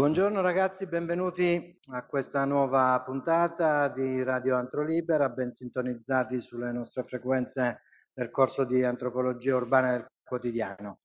Buongiorno 0.00 0.40
ragazzi, 0.40 0.86
benvenuti 0.86 1.78
a 1.90 2.06
questa 2.06 2.46
nuova 2.46 3.02
puntata 3.04 3.86
di 3.90 4.22
Radio 4.22 4.56
Antro 4.56 4.82
Libera, 4.82 5.28
ben 5.28 5.50
sintonizzati 5.50 6.40
sulle 6.40 6.72
nostre 6.72 7.02
frequenze 7.02 7.82
nel 8.14 8.30
corso 8.30 8.64
di 8.64 8.82
antropologia 8.82 9.56
urbana 9.56 9.90
del 9.90 10.06
quotidiano. 10.24 11.00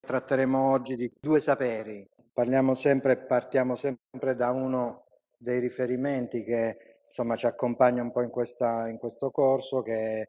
Tratteremo 0.00 0.70
oggi 0.70 0.96
di 0.96 1.12
due 1.20 1.38
saperi. 1.38 2.08
Parliamo 2.32 2.72
sempre, 2.72 3.18
partiamo 3.18 3.74
sempre 3.74 4.34
da 4.34 4.52
uno 4.52 5.04
dei 5.36 5.58
riferimenti 5.58 6.42
che 6.42 7.02
insomma 7.08 7.36
ci 7.36 7.44
accompagna 7.44 8.00
un 8.00 8.10
po' 8.10 8.22
in, 8.22 8.30
questa, 8.30 8.88
in 8.88 8.96
questo 8.96 9.30
corso, 9.30 9.82
che 9.82 9.92
è 9.92 10.28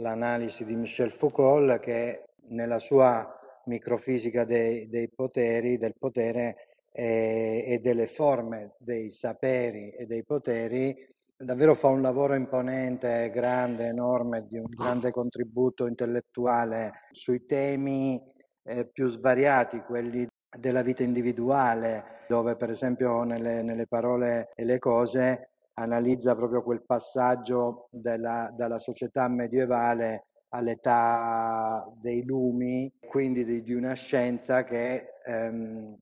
l'analisi 0.00 0.64
di 0.64 0.74
Michel 0.74 1.12
Foucault, 1.12 1.78
che 1.78 2.30
nella 2.48 2.80
sua 2.80 3.38
microfisica 3.66 4.42
dei, 4.42 4.88
dei 4.88 5.08
poteri, 5.08 5.78
del 5.78 5.94
potere 5.96 6.69
e, 6.92 7.64
e 7.66 7.78
delle 7.78 8.06
forme 8.06 8.74
dei 8.78 9.10
saperi 9.10 9.90
e 9.90 10.06
dei 10.06 10.24
poteri, 10.24 10.94
davvero 11.36 11.74
fa 11.74 11.88
un 11.88 12.02
lavoro 12.02 12.34
imponente, 12.34 13.30
grande, 13.30 13.86
enorme, 13.86 14.46
di 14.46 14.58
un 14.58 14.66
grande 14.68 15.10
contributo 15.10 15.86
intellettuale 15.86 16.92
sui 17.10 17.46
temi 17.46 18.20
eh, 18.64 18.86
più 18.86 19.08
svariati, 19.08 19.80
quelli 19.80 20.26
della 20.58 20.82
vita 20.82 21.02
individuale, 21.02 22.24
dove 22.28 22.56
per 22.56 22.70
esempio 22.70 23.22
nelle, 23.22 23.62
nelle 23.62 23.86
parole 23.86 24.50
e 24.54 24.64
le 24.64 24.78
cose 24.78 25.50
analizza 25.74 26.34
proprio 26.34 26.62
quel 26.62 26.84
passaggio 26.84 27.88
della, 27.90 28.52
dalla 28.54 28.78
società 28.78 29.28
medievale 29.28 30.26
all'età 30.50 31.88
dei 32.00 32.24
lumi, 32.24 32.92
quindi 33.06 33.44
di, 33.44 33.62
di 33.62 33.72
una 33.72 33.94
scienza 33.94 34.64
che 34.64 35.14
ehm, 35.24 35.96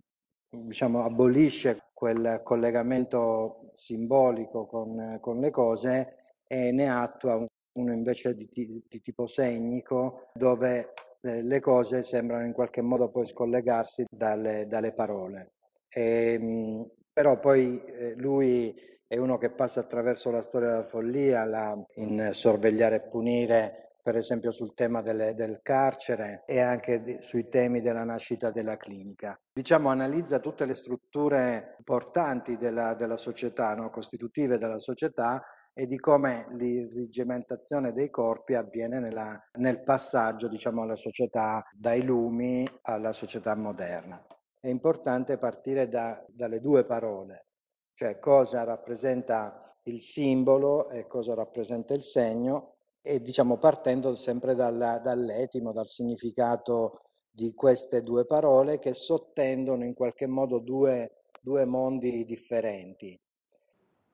diciamo, 0.51 1.05
abolisce 1.05 1.83
quel 1.93 2.41
collegamento 2.43 3.69
simbolico 3.73 4.67
con, 4.67 5.19
con, 5.21 5.41
le 5.41 5.51
cose 5.51 6.17
e 6.47 6.73
ne 6.73 6.91
attua 6.91 7.45
uno 7.73 7.93
invece 7.93 8.35
di, 8.35 8.49
di 8.51 9.01
tipo 9.03 9.27
segnico 9.27 10.31
dove 10.35 10.93
eh, 11.21 11.43
le 11.43 11.61
cose 11.61 12.03
sembrano 12.03 12.45
in 12.45 12.53
qualche 12.53 12.81
modo 12.81 13.11
poi 13.11 13.27
scollegarsi 13.27 14.05
dalle, 14.09 14.67
dalle 14.67 14.93
parole. 14.93 15.53
E, 15.89 16.35
ehm, 16.35 16.91
però 17.13 17.39
poi 17.39 17.83
eh, 17.85 18.15
lui 18.17 18.75
è 19.07 19.17
uno 19.17 19.39
che 19.39 19.51
passa 19.51 19.81
attraverso 19.81 20.31
la 20.31 20.43
storia 20.43 20.69
della 20.69 20.83
follia 20.83 21.45
la, 21.45 21.77
in 21.95 22.31
sorvegliare 22.33 22.97
e 22.97 23.09
punire 23.09 23.88
per 24.09 24.17
esempio 24.17 24.53
sul 24.53 24.73
tema 24.73 25.03
delle, 25.03 25.35
del 25.35 25.61
carcere 25.61 26.43
e 26.47 26.61
anche 26.61 27.03
di, 27.03 27.19
sui 27.21 27.47
temi 27.51 27.83
della 27.83 28.05
nascita 28.05 28.51
della 28.51 28.79
clinica. 28.79 29.39
Diciamo 29.53 29.91
analizza 29.91 30.39
tutte 30.39 30.65
le 30.65 30.73
strutture 30.73 31.75
importanti 31.77 32.57
della, 32.57 32.95
della 32.95 33.19
società, 33.19 33.75
no? 33.75 33.91
costitutive 33.91 34.57
della 34.57 34.79
società 34.79 35.43
e 35.75 35.85
di 35.87 35.99
come 35.99 36.47
l'irrigimentazione 36.53 37.93
dei 37.93 38.09
corpi 38.09 38.55
avviene 38.55 38.99
nella, 38.99 39.39
nel 39.59 39.83
passaggio 39.83 40.49
diciamo, 40.49 40.81
alla 40.81 40.97
società 40.97 41.63
dai 41.79 42.03
lumi 42.03 42.67
alla 42.85 43.13
società 43.13 43.55
moderna. 43.57 44.25
È 44.59 44.69
importante 44.69 45.37
partire 45.37 45.87
da, 45.87 46.25
dalle 46.31 46.61
due 46.61 46.83
parole, 46.83 47.49
cioè 47.93 48.19
cosa 48.19 48.65
rappresenta 48.65 49.71
il 49.83 50.01
simbolo 50.01 50.89
e 50.89 51.07
cosa 51.07 51.35
rappresenta 51.35 51.93
il 51.93 52.03
segno 52.03 52.77
e 53.03 53.21
diciamo 53.21 53.59
partendo 53.59 54.15
sempre 54.17 54.55
dalla, 54.55 54.99
dall'etimo, 54.99 55.73
dal 55.73 55.89
significato 55.89 57.03
di 57.31 57.55
queste 57.55 58.03
due 58.03 58.25
parole 58.25 58.79
che 58.79 58.95
sottendono 58.95 59.85
in 59.85 59.95
qualche 59.95 60.27
modo 60.27 60.59
due, 60.59 61.23
due 61.41 61.65
mondi 61.65 62.25
differenti. 62.25 63.19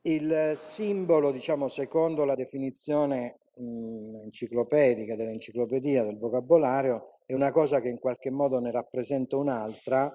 Il 0.02 0.52
simbolo, 0.56 1.30
diciamo, 1.30 1.68
secondo 1.68 2.24
la 2.24 2.34
definizione 2.34 3.38
mh, 3.56 4.16
enciclopedica 4.24 5.16
dell'enciclopedia 5.16 6.04
del 6.04 6.18
vocabolario, 6.18 7.20
è 7.24 7.32
una 7.32 7.50
cosa 7.50 7.80
che 7.80 7.88
in 7.88 7.98
qualche 7.98 8.30
modo 8.30 8.58
ne 8.60 8.70
rappresenta 8.70 9.38
un'altra, 9.38 10.14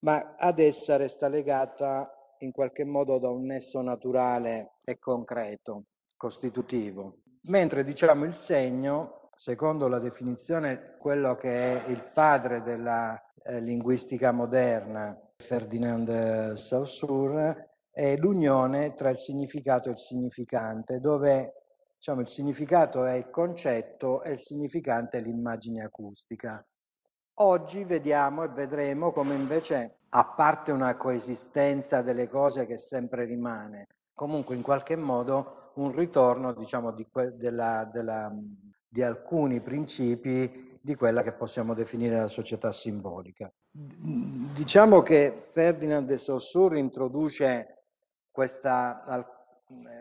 ma 0.00 0.34
ad 0.36 0.58
essa 0.58 0.96
resta 0.96 1.28
legata 1.28 2.10
in 2.38 2.50
qualche 2.50 2.84
modo 2.84 3.18
da 3.18 3.30
un 3.30 3.44
nesso 3.44 3.80
naturale 3.80 4.72
e 4.84 4.98
concreto, 4.98 5.84
costitutivo. 6.16 7.18
Mentre 7.46 7.82
diciamo 7.82 8.24
il 8.24 8.34
segno, 8.34 9.30
secondo 9.34 9.88
la 9.88 9.98
definizione, 9.98 10.94
quello 10.96 11.34
che 11.34 11.82
è 11.82 11.88
il 11.88 12.08
padre 12.12 12.62
della 12.62 13.20
eh, 13.42 13.60
linguistica 13.60 14.30
moderna, 14.30 15.18
Ferdinand 15.38 16.52
Saussure, 16.52 17.70
è 17.90 18.16
l'unione 18.16 18.94
tra 18.94 19.10
il 19.10 19.16
significato 19.16 19.88
e 19.88 19.92
il 19.92 19.98
significante, 19.98 21.00
dove 21.00 21.54
diciamo, 21.96 22.20
il 22.20 22.28
significato 22.28 23.04
è 23.04 23.14
il 23.14 23.28
concetto 23.28 24.22
e 24.22 24.32
il 24.32 24.38
significante 24.38 25.18
è 25.18 25.20
l'immagine 25.20 25.82
acustica. 25.82 26.64
Oggi 27.40 27.82
vediamo 27.82 28.44
e 28.44 28.50
vedremo 28.50 29.10
come 29.10 29.34
invece, 29.34 29.96
a 30.10 30.26
parte 30.26 30.70
una 30.70 30.96
coesistenza 30.96 32.02
delle 32.02 32.28
cose 32.28 32.66
che 32.66 32.78
sempre 32.78 33.24
rimane, 33.24 33.88
comunque 34.14 34.54
in 34.54 34.62
qualche 34.62 34.94
modo 34.94 35.61
un 35.74 35.94
ritorno 35.94 36.52
diciamo, 36.52 36.92
di, 36.92 37.06
della, 37.34 37.88
della, 37.90 38.34
di 38.88 39.02
alcuni 39.02 39.60
principi 39.60 40.78
di 40.80 40.94
quella 40.94 41.22
che 41.22 41.32
possiamo 41.32 41.74
definire 41.74 42.18
la 42.18 42.28
società 42.28 42.72
simbolica. 42.72 43.52
Diciamo 43.70 45.00
che 45.00 45.40
Ferdinand 45.52 46.06
de 46.06 46.18
Saussure 46.18 46.78
introduce 46.78 47.84
questa, 48.30 49.04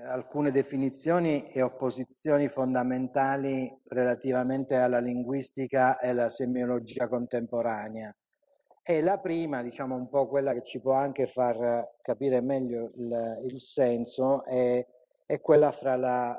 alcune 0.08 0.52
definizioni 0.52 1.50
e 1.52 1.62
opposizioni 1.62 2.48
fondamentali 2.48 3.72
relativamente 3.88 4.76
alla 4.76 5.00
linguistica 5.00 6.00
e 6.00 6.10
alla 6.10 6.30
semiologia 6.30 7.08
contemporanea. 7.08 8.14
E 8.84 9.02
la 9.02 9.20
prima, 9.20 9.62
diciamo 9.62 9.96
un 9.96 10.10
po' 10.10 10.28
quella 10.28 10.54
che 10.54 10.64
ci 10.64 10.82
può 10.82 10.94
anche 10.94 11.28
far 11.28 11.98
capire 12.02 12.42
meglio 12.42 12.92
il, 12.96 13.40
il 13.44 13.62
senso, 13.62 14.44
è 14.44 14.86
è 15.32 15.40
quella 15.40 15.72
fra 15.72 15.96
la, 15.96 16.38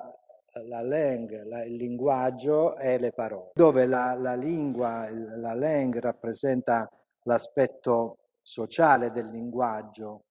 la 0.64 0.82
langue, 0.82 1.44
la, 1.44 1.64
il 1.64 1.76
linguaggio 1.76 2.76
e 2.76 2.98
le 2.98 3.10
parole, 3.10 3.52
dove 3.54 3.86
la, 3.86 4.12
la 4.12 4.34
lingua, 4.34 5.08
la 5.10 5.54
langue 5.54 5.98
rappresenta 5.98 6.86
l'aspetto 7.22 8.18
sociale 8.42 9.10
del 9.10 9.30
linguaggio, 9.30 10.24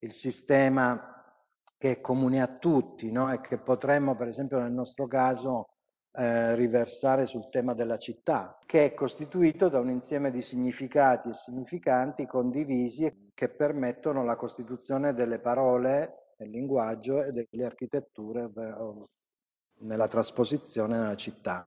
il 0.00 0.12
sistema 0.12 1.14
che 1.76 1.92
è 1.92 2.00
comune 2.00 2.42
a 2.42 2.48
tutti 2.58 3.12
no? 3.12 3.32
e 3.32 3.40
che 3.40 3.58
potremmo, 3.58 4.16
per 4.16 4.26
esempio 4.26 4.58
nel 4.58 4.72
nostro 4.72 5.06
caso, 5.06 5.66
eh, 6.10 6.56
riversare 6.56 7.24
sul 7.26 7.48
tema 7.48 7.72
della 7.72 7.98
città, 7.98 8.58
che 8.66 8.86
è 8.86 8.94
costituito 8.94 9.68
da 9.68 9.78
un 9.78 9.90
insieme 9.90 10.32
di 10.32 10.42
significati 10.42 11.28
e 11.28 11.34
significanti 11.34 12.26
condivisi 12.26 13.30
che 13.32 13.48
permettono 13.48 14.24
la 14.24 14.34
costituzione 14.34 15.14
delle 15.14 15.38
parole 15.38 16.27
nel 16.38 16.50
linguaggio 16.50 17.22
e 17.22 17.32
delle 17.32 17.64
architetture 17.64 18.50
nella 19.80 20.08
trasposizione 20.08 20.98
nella 20.98 21.16
città. 21.16 21.66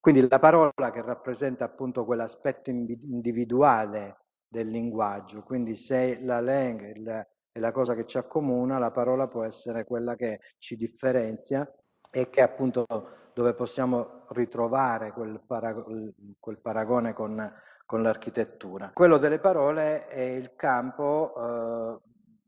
Quindi 0.00 0.26
la 0.28 0.38
parola 0.38 0.90
che 0.92 1.02
rappresenta 1.02 1.64
appunto 1.64 2.04
quell'aspetto 2.04 2.70
individuale 2.70 4.18
del 4.46 4.68
linguaggio, 4.68 5.42
quindi 5.42 5.74
se 5.74 6.20
la 6.22 6.40
lingua 6.40 7.26
è 7.50 7.58
la 7.58 7.72
cosa 7.72 7.94
che 7.94 8.06
ci 8.06 8.16
accomuna, 8.16 8.78
la 8.78 8.90
parola 8.92 9.26
può 9.28 9.42
essere 9.42 9.84
quella 9.84 10.14
che 10.14 10.40
ci 10.58 10.76
differenzia 10.76 11.68
e 12.10 12.30
che 12.30 12.42
appunto 12.42 12.86
dove 13.34 13.54
possiamo 13.54 14.24
ritrovare 14.28 15.12
quel, 15.12 15.42
parag- 15.44 16.12
quel 16.38 16.60
paragone 16.60 17.12
con, 17.12 17.52
con, 17.84 18.02
l'architettura. 18.02 18.92
Quello 18.94 19.18
delle 19.18 19.40
parole 19.40 20.06
è 20.06 20.20
il 20.20 20.54
campo 20.54 21.34
eh, 21.36 22.00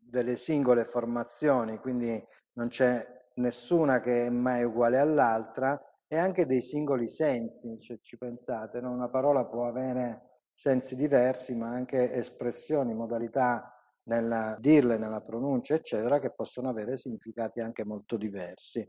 delle 0.09 0.37
singole 0.37 0.85
formazioni, 0.85 1.79
quindi 1.79 2.23
non 2.55 2.69
c'è 2.69 3.07
nessuna 3.35 4.01
che 4.01 4.27
è 4.27 4.31
mai 4.31 4.65
uguale 4.65 4.99
all'altra, 4.99 5.81
e 6.07 6.17
anche 6.17 6.47
dei 6.47 6.63
singoli 6.63 7.07
sensi, 7.07 7.79
se 7.79 7.99
ci 8.01 8.17
pensate, 8.17 8.81
no? 8.81 8.91
una 8.91 9.11
parola 9.11 9.45
può 9.45 9.67
avere 9.67 10.47
sensi 10.55 10.97
diversi, 10.97 11.55
ma 11.55 11.69
anche 11.69 12.13
espressioni, 12.13 12.95
modalità 12.95 13.73
nella 14.05 14.57
dirle, 14.59 14.97
nella 14.97 15.21
pronuncia, 15.21 15.75
eccetera, 15.75 16.19
che 16.19 16.33
possono 16.33 16.71
avere 16.71 16.97
significati 16.97 17.61
anche 17.61 17.85
molto 17.85 18.17
diversi. 18.17 18.87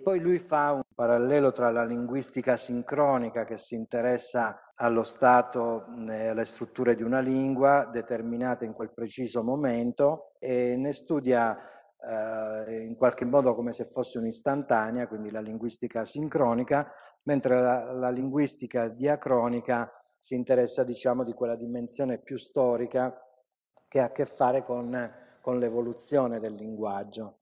Poi 0.00 0.20
lui 0.20 0.38
fa 0.38 0.72
un 0.72 0.82
parallelo 0.94 1.52
tra 1.52 1.70
la 1.70 1.84
linguistica 1.84 2.56
sincronica 2.56 3.44
che 3.44 3.58
si 3.58 3.74
interessa 3.74 4.58
allo 4.76 5.04
stato 5.04 5.84
alle 5.86 6.44
strutture 6.44 6.94
di 6.94 7.02
una 7.02 7.20
lingua 7.20 7.88
determinate 7.92 8.64
in 8.64 8.72
quel 8.72 8.92
preciso 8.92 9.42
momento 9.42 10.32
e 10.38 10.76
ne 10.76 10.92
studia 10.92 11.56
eh, 12.00 12.82
in 12.82 12.96
qualche 12.96 13.24
modo 13.24 13.54
come 13.54 13.72
se 13.72 13.84
fosse 13.84 14.18
un'istantanea, 14.18 15.06
quindi 15.06 15.30
la 15.30 15.40
linguistica 15.40 16.04
sincronica, 16.04 16.92
mentre 17.22 17.60
la, 17.60 17.92
la 17.92 18.10
linguistica 18.10 18.88
diacronica 18.88 19.90
si 20.18 20.34
interessa 20.34 20.84
diciamo 20.84 21.22
di 21.22 21.32
quella 21.32 21.56
dimensione 21.56 22.18
più 22.18 22.36
storica 22.36 23.14
che 23.88 24.00
ha 24.00 24.06
a 24.06 24.12
che 24.12 24.26
fare 24.26 24.62
con, 24.62 25.12
con 25.40 25.58
l'evoluzione 25.58 26.40
del 26.40 26.54
linguaggio. 26.54 27.38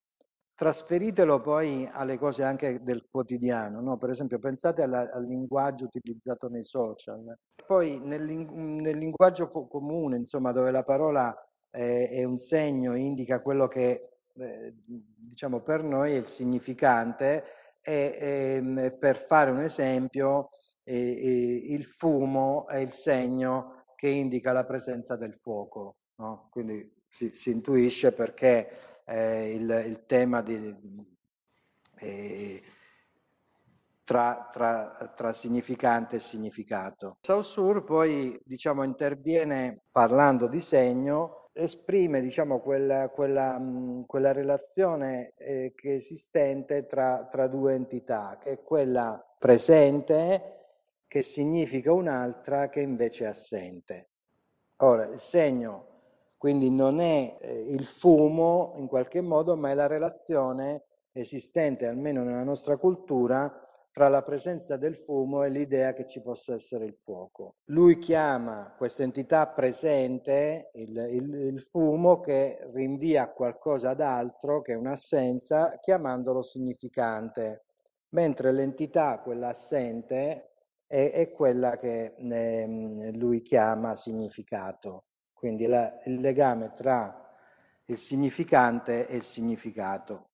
Trasferitelo 0.63 1.41
poi 1.41 1.91
alle 1.93 2.17
cose 2.17 2.45
anche 2.45 2.85
del 2.85 3.09
quotidiano, 3.11 3.81
no? 3.81 3.99
per 3.99 4.11
esempio 4.11 4.39
pensate 4.39 4.83
alla, 4.83 5.11
al 5.11 5.25
linguaggio 5.25 5.87
utilizzato 5.87 6.49
nei 6.49 6.63
social, 6.63 7.37
poi 7.67 7.99
nel, 7.99 8.23
nel 8.23 8.97
linguaggio 8.97 9.49
co- 9.49 9.67
comune, 9.67 10.19
insomma, 10.19 10.53
dove 10.53 10.71
la 10.71 10.85
parola 10.85 11.37
è, 11.69 12.11
è 12.13 12.23
un 12.23 12.37
segno, 12.37 12.95
indica 12.95 13.43
quello 13.43 13.67
che 13.67 14.21
eh, 14.37 14.75
diciamo 14.87 15.63
per 15.63 15.83
noi 15.83 16.13
è 16.13 16.17
il 16.17 16.27
significante 16.27 17.43
e, 17.81 18.63
e 18.77 18.93
per 18.93 19.17
fare 19.17 19.51
un 19.51 19.59
esempio 19.59 20.51
e, 20.85 21.73
il 21.73 21.85
fumo 21.85 22.69
è 22.69 22.77
il 22.77 22.91
segno 22.91 23.83
che 23.97 24.07
indica 24.07 24.53
la 24.53 24.65
presenza 24.65 25.17
del 25.17 25.35
fuoco, 25.35 25.97
no? 26.19 26.47
quindi 26.53 26.89
si, 27.09 27.33
si, 27.35 27.51
intuisce 27.51 28.13
perché 28.13 28.92
eh, 29.05 29.53
il, 29.55 29.85
il, 29.87 30.05
tema 30.07 30.43
di, 30.43 30.77
eh, 31.99 32.63
tra, 34.05 34.49
tra, 34.51 35.13
tra, 35.15 35.33
significante 35.33 36.17
e 36.17 36.21
significato. 36.21 37.17
Saussure 37.21 37.83
poi 37.83 38.41
diciamo, 38.45 38.83
interviene 38.83 39.83
parlando 39.91 40.49
di 40.49 40.61
segno 40.61 41.43
esprime 41.55 42.21
diciamo, 42.21 42.61
quella, 42.61 43.11
quella, 43.11 43.61
quella 44.07 44.33
relazione 44.33 45.35
eh, 45.37 45.73
che 45.77 45.91
è 45.91 45.95
esistente 45.95 46.87
tra, 46.87 47.27
tra, 47.31 47.47
due 47.47 47.75
entità, 47.75 48.39
che 48.41 48.53
è 48.53 48.63
quella 48.63 49.23
presente 49.39 50.57
che 51.07 51.23
significa 51.23 51.93
un'altra 51.93 52.69
che 52.69 52.81
invece 52.81 53.25
è 53.25 53.29
assente. 53.29 54.09
Ora, 54.79 55.05
il 55.05 55.21
segno 55.21 55.92
quindi 56.43 56.71
non 56.71 56.99
è 56.99 57.39
eh, 57.41 57.73
il 57.73 57.85
fumo 57.85 58.73
in 58.75 58.89
qualche 58.89 59.21
modo, 59.21 59.57
ma 59.57 59.71
è 59.71 59.75
la 59.75 59.87
relazione 59.87 60.87
esistente, 61.13 61.87
almeno 61.87 62.25
nella 62.25 62.43
nostra 62.43 62.77
cultura, 62.79 63.49
fra 63.93 64.09
la 64.09 64.25
presenza 64.25 64.77
del 64.77 64.97
fumo 64.97 65.45
e 65.45 65.51
l'idea 65.51 65.93
che 65.93 66.05
ci 66.05 66.21
possa 66.21 66.55
essere 66.55 66.85
il 66.85 66.97
fuoco. 66.97 67.59
Lui 67.67 67.97
chiama 67.99 68.75
questa 68.77 69.05
entità 69.05 69.47
presente 69.51 70.71
il, 70.73 70.97
il, 71.13 71.33
il 71.33 71.61
fumo 71.61 72.19
che 72.19 72.59
rinvia 72.73 73.23
a 73.23 73.33
qualcosa 73.33 73.95
d'altro, 73.95 74.63
che 74.63 74.73
è 74.73 74.77
un'assenza, 74.77 75.79
chiamandolo 75.81 76.43
significante, 76.43 77.67
mentre 78.15 78.51
l'entità, 78.51 79.21
quella 79.21 79.51
assente, 79.51 80.55
è, 80.89 81.13
è 81.13 81.31
quella 81.31 81.77
che 81.77 82.17
eh, 82.17 83.13
lui 83.15 83.43
chiama 83.43 83.95
significato. 83.95 85.05
Quindi 85.43 85.67
la, 85.67 85.99
il 86.05 86.21
legame 86.21 86.73
tra 86.73 87.21
il 87.87 87.99
significante 87.99 89.09
e 89.09 89.17
il 89.17 89.25
significato. 89.25 90.29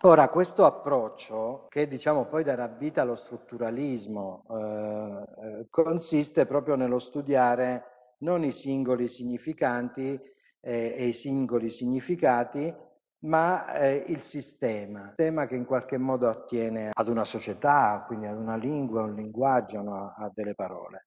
Ora, 0.00 0.28
questo 0.28 0.64
approccio, 0.64 1.66
che 1.68 1.86
diciamo 1.86 2.24
poi 2.26 2.42
darà 2.42 2.66
vita 2.66 3.02
allo 3.02 3.14
strutturalismo, 3.14 4.44
eh, 4.50 5.24
eh, 5.60 5.66
consiste 5.70 6.46
proprio 6.46 6.74
nello 6.74 6.98
studiare 6.98 8.14
non 8.22 8.42
i 8.42 8.50
singoli 8.50 9.06
significanti 9.06 10.20
eh, 10.60 10.94
e 10.98 11.06
i 11.06 11.12
singoli 11.12 11.70
significati, 11.70 12.74
ma 13.20 13.72
eh, 13.74 14.04
il 14.08 14.20
sistema, 14.20 14.98
il 14.98 15.06
sistema 15.10 15.46
che 15.46 15.54
in 15.54 15.64
qualche 15.64 15.96
modo 15.96 16.28
attiene 16.28 16.90
ad 16.92 17.06
una 17.06 17.24
società, 17.24 18.02
quindi 18.04 18.26
ad 18.26 18.36
una 18.36 18.56
lingua, 18.56 19.02
a 19.02 19.04
un 19.04 19.14
linguaggio, 19.14 19.80
no? 19.80 20.12
a 20.16 20.28
delle 20.34 20.56
parole. 20.56 21.04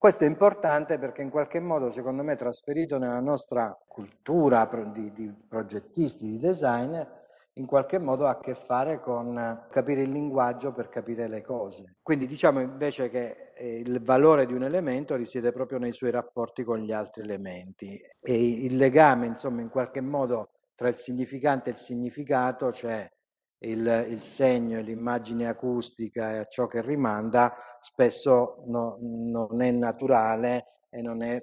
Questo 0.00 0.24
è 0.24 0.26
importante 0.26 0.98
perché 0.98 1.20
in 1.20 1.28
qualche 1.28 1.60
modo, 1.60 1.90
secondo 1.90 2.22
me, 2.22 2.34
trasferito 2.34 2.96
nella 2.96 3.20
nostra 3.20 3.78
cultura 3.86 4.66
di, 4.94 5.12
di 5.12 5.30
progettisti, 5.46 6.24
di 6.24 6.38
design, 6.38 6.98
in 7.58 7.66
qualche 7.66 7.98
modo 7.98 8.26
ha 8.26 8.30
a 8.30 8.38
che 8.38 8.54
fare 8.54 8.98
con 8.98 9.66
capire 9.70 10.00
il 10.00 10.10
linguaggio 10.10 10.72
per 10.72 10.88
capire 10.88 11.28
le 11.28 11.42
cose. 11.42 11.96
Quindi 12.00 12.26
diciamo 12.26 12.60
invece 12.60 13.10
che 13.10 13.52
eh, 13.54 13.80
il 13.80 14.02
valore 14.02 14.46
di 14.46 14.54
un 14.54 14.62
elemento 14.62 15.16
risiede 15.16 15.52
proprio 15.52 15.78
nei 15.78 15.92
suoi 15.92 16.12
rapporti 16.12 16.64
con 16.64 16.78
gli 16.78 16.92
altri 16.92 17.20
elementi 17.20 18.00
e 18.22 18.64
il 18.64 18.78
legame, 18.78 19.26
insomma, 19.26 19.60
in 19.60 19.68
qualche 19.68 20.00
modo 20.00 20.48
tra 20.74 20.88
il 20.88 20.96
significante 20.96 21.68
e 21.68 21.72
il 21.74 21.78
significato, 21.78 22.72
cioè 22.72 23.06
il, 23.60 24.06
il 24.08 24.20
segno 24.20 24.78
e 24.78 24.82
l'immagine 24.82 25.48
acustica 25.48 26.32
e 26.32 26.38
a 26.38 26.44
ciò 26.44 26.66
che 26.66 26.82
rimanda, 26.82 27.54
spesso 27.80 28.62
no, 28.66 28.96
non 29.00 29.62
è 29.62 29.70
naturale 29.70 30.84
e 30.90 31.02
non 31.02 31.22
è 31.22 31.42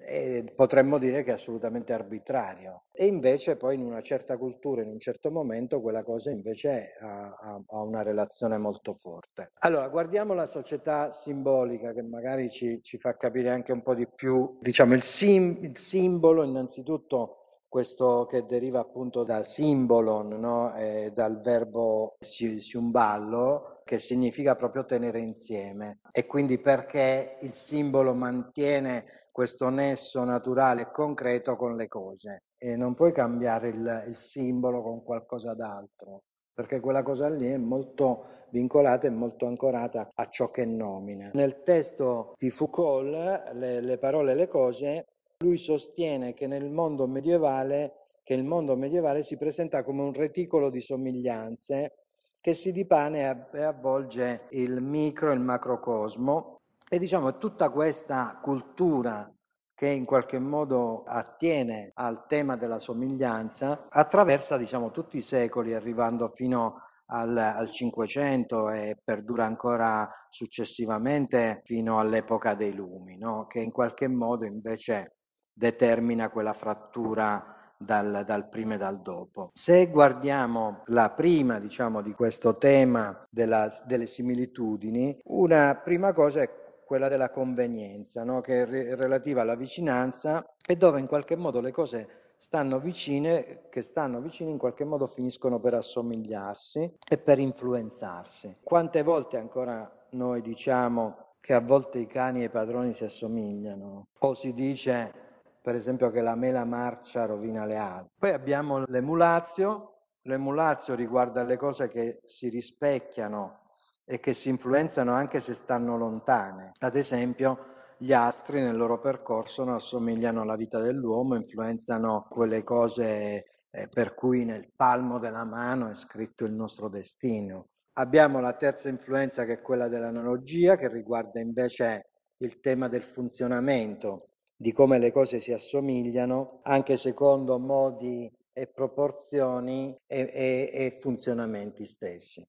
e 0.00 0.52
potremmo 0.54 0.98
dire 0.98 1.22
che 1.22 1.30
è 1.30 1.34
assolutamente 1.34 1.92
arbitrario. 1.92 2.84
E 2.92 3.06
invece 3.06 3.56
poi 3.56 3.74
in 3.74 3.82
una 3.82 4.00
certa 4.00 4.36
cultura, 4.36 4.82
in 4.82 4.88
un 4.88 4.98
certo 4.98 5.30
momento, 5.30 5.80
quella 5.80 6.02
cosa 6.02 6.30
invece 6.30 6.96
ha, 7.00 7.36
ha, 7.38 7.62
ha 7.66 7.82
una 7.82 8.02
relazione 8.02 8.58
molto 8.58 8.94
forte. 8.94 9.52
Allora, 9.60 9.88
guardiamo 9.88 10.34
la 10.34 10.46
società 10.46 11.12
simbolica 11.12 11.92
che 11.92 12.02
magari 12.02 12.48
ci, 12.48 12.80
ci 12.82 12.98
fa 12.98 13.16
capire 13.16 13.50
anche 13.50 13.72
un 13.72 13.82
po' 13.82 13.94
di 13.94 14.08
più, 14.08 14.56
diciamo, 14.60 14.94
il, 14.94 15.02
sim, 15.02 15.58
il 15.62 15.76
simbolo 15.76 16.42
innanzitutto 16.42 17.47
questo 17.68 18.26
che 18.26 18.46
deriva 18.46 18.80
appunto 18.80 19.24
dal 19.24 19.44
simbolon, 19.44 20.28
no? 20.40 20.74
eh, 20.74 21.12
dal 21.14 21.40
verbo 21.40 22.16
siumballo, 22.18 23.82
che 23.84 23.98
significa 23.98 24.54
proprio 24.54 24.84
tenere 24.84 25.20
insieme. 25.20 26.00
E 26.10 26.26
quindi 26.26 26.58
perché 26.58 27.36
il 27.42 27.52
simbolo 27.52 28.14
mantiene 28.14 29.28
questo 29.30 29.68
nesso 29.68 30.24
naturale 30.24 30.82
e 30.82 30.90
concreto 30.90 31.56
con 31.56 31.76
le 31.76 31.86
cose 31.86 32.42
e 32.58 32.76
non 32.76 32.94
puoi 32.94 33.12
cambiare 33.12 33.68
il, 33.68 34.04
il 34.08 34.16
simbolo 34.16 34.82
con 34.82 35.04
qualcosa 35.04 35.54
d'altro, 35.54 36.22
perché 36.52 36.80
quella 36.80 37.02
cosa 37.02 37.28
lì 37.28 37.46
è 37.46 37.56
molto 37.56 38.36
vincolata 38.50 39.06
e 39.06 39.10
molto 39.10 39.46
ancorata 39.46 40.10
a 40.12 40.28
ciò 40.28 40.50
che 40.50 40.64
nomina. 40.64 41.30
Nel 41.34 41.62
testo 41.62 42.34
di 42.36 42.50
Foucault, 42.50 43.52
le, 43.52 43.80
le 43.80 43.98
parole 43.98 44.32
e 44.32 44.34
le 44.34 44.48
cose, 44.48 45.06
lui 45.40 45.56
sostiene 45.56 46.34
che 46.34 46.48
nel 46.48 46.68
mondo 46.68 47.06
medievale 47.06 48.06
che 48.24 48.34
il 48.34 48.42
mondo 48.42 48.74
medievale 48.74 49.22
si 49.22 49.36
presenta 49.36 49.84
come 49.84 50.02
un 50.02 50.12
reticolo 50.12 50.68
di 50.68 50.80
somiglianze 50.80 52.06
che 52.40 52.54
si 52.54 52.72
dipane 52.72 53.46
e 53.52 53.62
avvolge 53.62 54.48
il 54.50 54.82
micro 54.82 55.30
e 55.30 55.34
il 55.34 55.40
macrocosmo 55.40 56.62
e 56.88 56.98
diciamo 56.98 57.38
tutta 57.38 57.70
questa 57.70 58.40
cultura 58.42 59.32
che 59.74 59.86
in 59.86 60.04
qualche 60.04 60.40
modo 60.40 61.04
attiene 61.04 61.92
al 61.94 62.26
tema 62.26 62.56
della 62.56 62.78
somiglianza 62.78 63.86
attraversa 63.90 64.56
diciamo 64.56 64.90
tutti 64.90 65.18
i 65.18 65.22
secoli 65.22 65.72
arrivando 65.72 66.28
fino 66.28 66.82
al, 67.10 67.36
al 67.36 67.70
500 67.70 68.70
e 68.70 68.98
perdura 69.04 69.44
ancora 69.44 70.10
successivamente 70.30 71.62
fino 71.64 72.00
all'epoca 72.00 72.54
dei 72.54 72.74
lumi, 72.74 73.16
no? 73.16 73.46
che 73.46 73.60
in 73.60 73.70
qualche 73.70 74.08
modo 74.08 74.44
invece 74.44 75.17
determina 75.58 76.30
quella 76.30 76.52
frattura 76.52 77.72
dal, 77.76 78.22
dal, 78.24 78.48
prima 78.48 78.74
e 78.74 78.78
dal 78.78 79.02
dopo. 79.02 79.50
Se 79.52 79.88
guardiamo 79.88 80.82
la 80.86 81.10
prima, 81.10 81.58
diciamo, 81.58 82.00
di 82.00 82.12
questo 82.12 82.56
tema 82.56 83.26
della, 83.28 83.68
delle 83.84 84.06
similitudini, 84.06 85.18
una 85.24 85.80
prima 85.82 86.12
cosa 86.12 86.42
è 86.42 86.50
quella 86.84 87.08
della 87.08 87.30
convenienza, 87.30 88.22
no? 88.22 88.40
che 88.40 88.62
è 88.62 88.94
relativa 88.94 89.42
alla 89.42 89.56
vicinanza 89.56 90.46
e 90.66 90.76
dove 90.76 91.00
in 91.00 91.06
qualche 91.06 91.36
modo 91.36 91.60
le 91.60 91.72
cose 91.72 92.08
stanno 92.36 92.78
vicine, 92.78 93.66
che 93.68 93.82
stanno 93.82 94.20
vicine 94.20 94.50
in 94.50 94.58
qualche 94.58 94.84
modo 94.84 95.06
finiscono 95.06 95.58
per 95.58 95.74
assomigliarsi 95.74 96.98
e 97.06 97.18
per 97.18 97.40
influenzarsi. 97.40 98.58
Quante 98.62 99.02
volte 99.02 99.36
ancora 99.36 99.90
noi 100.12 100.40
diciamo 100.40 101.34
che 101.40 101.52
a 101.52 101.60
volte 101.60 101.98
i 101.98 102.06
cani 102.06 102.42
e 102.42 102.44
i 102.44 102.50
padroni 102.50 102.92
si 102.92 103.04
assomigliano 103.04 104.06
o 104.18 104.34
si 104.34 104.52
dice 104.52 105.26
per 105.68 105.76
esempio 105.76 106.10
che 106.10 106.22
la 106.22 106.34
mela 106.34 106.64
marcia 106.64 107.26
rovina 107.26 107.66
le 107.66 107.76
altre. 107.76 108.14
Poi 108.18 108.30
abbiamo 108.30 108.84
l'emulazio, 108.86 110.06
l'emulazio 110.22 110.94
riguarda 110.94 111.42
le 111.42 111.58
cose 111.58 111.88
che 111.88 112.22
si 112.24 112.48
rispecchiano 112.48 113.64
e 114.06 114.18
che 114.18 114.32
si 114.32 114.48
influenzano 114.48 115.12
anche 115.12 115.40
se 115.40 115.52
stanno 115.52 115.98
lontane. 115.98 116.72
Ad 116.78 116.96
esempio, 116.96 117.66
gli 117.98 118.14
astri 118.14 118.62
nel 118.62 118.78
loro 118.78 118.98
percorso 118.98 119.62
non 119.62 119.74
assomigliano 119.74 120.40
alla 120.40 120.56
vita 120.56 120.80
dell'uomo, 120.80 121.34
influenzano 121.34 122.26
quelle 122.30 122.64
cose 122.64 123.66
eh, 123.70 123.88
per 123.90 124.14
cui 124.14 124.46
nel 124.46 124.72
palmo 124.74 125.18
della 125.18 125.44
mano 125.44 125.90
è 125.90 125.94
scritto 125.94 126.46
il 126.46 126.54
nostro 126.54 126.88
destino. 126.88 127.66
Abbiamo 127.98 128.40
la 128.40 128.54
terza 128.54 128.88
influenza 128.88 129.44
che 129.44 129.52
è 129.52 129.60
quella 129.60 129.88
dell'analogia, 129.88 130.76
che 130.76 130.88
riguarda 130.88 131.40
invece 131.40 132.08
il 132.38 132.58
tema 132.60 132.88
del 132.88 133.02
funzionamento, 133.02 134.28
di 134.60 134.72
come 134.72 134.98
le 134.98 135.12
cose 135.12 135.38
si 135.38 135.52
assomigliano, 135.52 136.58
anche 136.62 136.96
secondo 136.96 137.60
modi 137.60 138.28
e 138.52 138.66
proporzioni 138.66 139.96
e, 140.04 140.30
e, 140.32 140.70
e 140.72 140.90
funzionamenti 140.90 141.86
stessi. 141.86 142.44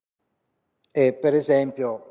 E 0.91 1.13
per 1.13 1.35
esempio, 1.35 2.09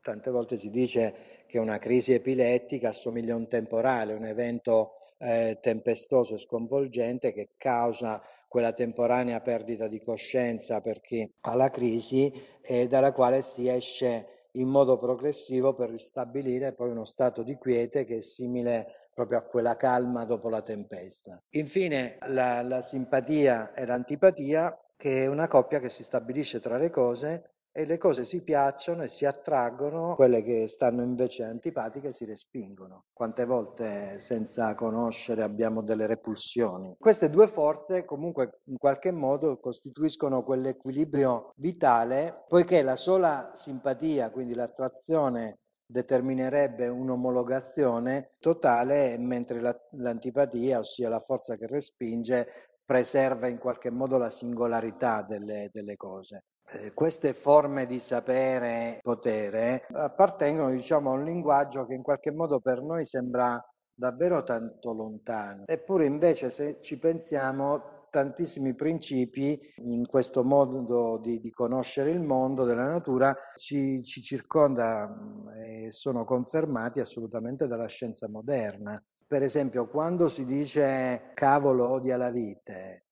tante 0.00 0.30
volte 0.30 0.56
si 0.56 0.70
dice 0.70 1.42
che 1.48 1.58
una 1.58 1.78
crisi 1.78 2.14
epilettica 2.14 2.90
assomiglia 2.90 3.34
a 3.34 3.38
un 3.38 3.48
temporale, 3.48 4.14
un 4.14 4.26
evento 4.26 4.92
eh, 5.18 5.58
tempestoso 5.60 6.34
e 6.34 6.38
sconvolgente 6.38 7.32
che 7.32 7.54
causa 7.56 8.22
quella 8.46 8.72
temporanea 8.72 9.40
perdita 9.40 9.88
di 9.88 10.00
coscienza 10.00 10.80
per 10.80 11.00
chi 11.00 11.28
ha 11.40 11.54
la 11.56 11.68
crisi 11.68 12.32
e 12.62 12.86
dalla 12.86 13.12
quale 13.12 13.42
si 13.42 13.68
esce 13.68 14.48
in 14.52 14.68
modo 14.68 14.96
progressivo 14.96 15.74
per 15.74 15.90
ristabilire 15.90 16.72
poi 16.72 16.90
uno 16.90 17.04
stato 17.04 17.42
di 17.42 17.56
quiete 17.56 18.04
che 18.04 18.18
è 18.18 18.22
simile 18.22 19.05
proprio 19.16 19.38
a 19.38 19.42
quella 19.42 19.76
calma 19.76 20.26
dopo 20.26 20.50
la 20.50 20.60
tempesta. 20.60 21.42
Infine 21.54 22.18
la, 22.26 22.60
la 22.60 22.82
simpatia 22.82 23.72
e 23.72 23.86
l'antipatia 23.86 24.78
che 24.94 25.24
è 25.24 25.26
una 25.26 25.48
coppia 25.48 25.80
che 25.80 25.88
si 25.88 26.02
stabilisce 26.02 26.60
tra 26.60 26.76
le 26.76 26.90
cose 26.90 27.52
e 27.72 27.86
le 27.86 27.96
cose 27.96 28.24
si 28.24 28.42
piacciono 28.42 29.02
e 29.02 29.08
si 29.08 29.24
attraggono, 29.26 30.14
quelle 30.14 30.42
che 30.42 30.66
stanno 30.68 31.02
invece 31.02 31.44
antipatiche 31.44 32.12
si 32.12 32.24
respingono. 32.24 33.04
Quante 33.12 33.44
volte 33.44 34.18
senza 34.18 34.74
conoscere 34.74 35.42
abbiamo 35.42 35.82
delle 35.82 36.06
repulsioni. 36.06 36.96
Queste 36.98 37.28
due 37.30 37.46
forze 37.46 38.04
comunque 38.04 38.60
in 38.64 38.78
qualche 38.78 39.12
modo 39.12 39.58
costituiscono 39.58 40.42
quell'equilibrio 40.42 41.52
vitale, 41.56 42.44
poiché 42.48 42.80
la 42.80 42.96
sola 42.96 43.50
simpatia, 43.54 44.30
quindi 44.30 44.54
l'attrazione 44.54 45.58
determinerebbe 45.86 46.88
un'omologazione 46.88 48.32
totale, 48.40 49.16
mentre 49.18 49.60
la, 49.60 49.78
l'antipatia, 49.92 50.80
ossia 50.80 51.08
la 51.08 51.20
forza 51.20 51.56
che 51.56 51.66
respinge, 51.66 52.48
preserva 52.84 53.48
in 53.48 53.58
qualche 53.58 53.90
modo 53.90 54.18
la 54.18 54.30
singolarità 54.30 55.22
delle, 55.22 55.68
delle 55.72 55.96
cose. 55.96 56.44
Eh, 56.68 56.92
queste 56.94 57.32
forme 57.32 57.86
di 57.86 58.00
sapere 58.00 58.96
e 58.96 58.98
potere 59.00 59.86
appartengono 59.92 60.70
diciamo, 60.70 61.10
a 61.10 61.14
un 61.14 61.24
linguaggio 61.24 61.86
che 61.86 61.94
in 61.94 62.02
qualche 62.02 62.32
modo 62.32 62.58
per 62.58 62.82
noi 62.82 63.04
sembra 63.04 63.62
davvero 63.94 64.42
tanto 64.42 64.92
lontano. 64.92 65.62
Eppure 65.66 66.06
invece 66.06 66.50
se 66.50 66.78
ci 66.80 66.98
pensiamo 66.98 67.95
tantissimi 68.16 68.74
principi 68.74 69.60
in 69.82 70.06
questo 70.06 70.42
modo 70.42 71.18
di, 71.18 71.38
di 71.38 71.50
conoscere 71.50 72.12
il 72.12 72.22
mondo 72.22 72.64
della 72.64 72.86
natura 72.86 73.36
ci, 73.56 74.02
ci 74.02 74.22
circonda 74.22 75.06
mm, 75.06 75.48
e 75.48 75.92
sono 75.92 76.24
confermati 76.24 76.98
assolutamente 76.98 77.66
dalla 77.66 77.88
scienza 77.88 78.26
moderna. 78.26 78.98
Per 79.26 79.42
esempio, 79.42 79.86
quando 79.86 80.28
si 80.28 80.46
dice 80.46 81.32
cavolo 81.34 81.90
odia 81.90 82.16
la 82.16 82.30
vite, 82.30 83.04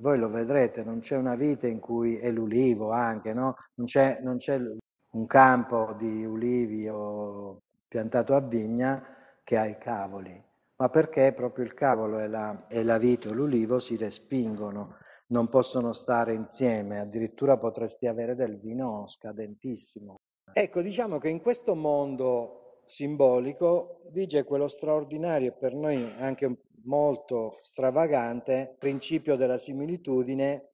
voi 0.00 0.18
lo 0.18 0.28
vedrete, 0.28 0.84
non 0.84 1.00
c'è 1.00 1.16
una 1.16 1.34
vite 1.34 1.68
in 1.68 1.80
cui 1.80 2.18
è 2.18 2.30
l'ulivo 2.30 2.90
anche, 2.90 3.32
no? 3.32 3.54
non, 3.76 3.86
c'è, 3.86 4.20
non 4.22 4.36
c'è 4.36 4.60
un 5.12 5.26
campo 5.26 5.94
di 5.98 6.26
ulivi 6.26 6.88
o 6.88 7.62
piantato 7.88 8.34
a 8.34 8.40
vigna 8.40 9.02
che 9.42 9.56
ha 9.56 9.64
i 9.64 9.78
cavoli, 9.78 10.42
ma 10.82 10.88
perché 10.88 11.32
proprio 11.32 11.64
il 11.64 11.74
cavolo 11.74 12.18
e 12.18 12.26
la, 12.26 12.66
e 12.68 12.82
la 12.82 12.98
vite 12.98 13.28
o 13.28 13.32
l'ulivo 13.32 13.78
si 13.78 13.96
respingono, 13.96 14.96
non 15.28 15.48
possono 15.48 15.92
stare 15.92 16.34
insieme, 16.34 16.98
addirittura 16.98 17.56
potresti 17.56 18.08
avere 18.08 18.34
del 18.34 18.58
vino 18.58 19.06
scadentissimo. 19.06 20.16
Ecco, 20.52 20.82
diciamo 20.82 21.18
che 21.18 21.28
in 21.28 21.40
questo 21.40 21.76
mondo 21.76 22.80
simbolico 22.84 24.00
vige 24.10 24.42
quello 24.42 24.66
straordinario 24.66 25.50
e 25.50 25.56
per 25.56 25.72
noi 25.72 26.04
anche 26.18 26.62
molto 26.82 27.58
stravagante 27.62 28.74
principio 28.76 29.36
della 29.36 29.58
similitudine 29.58 30.70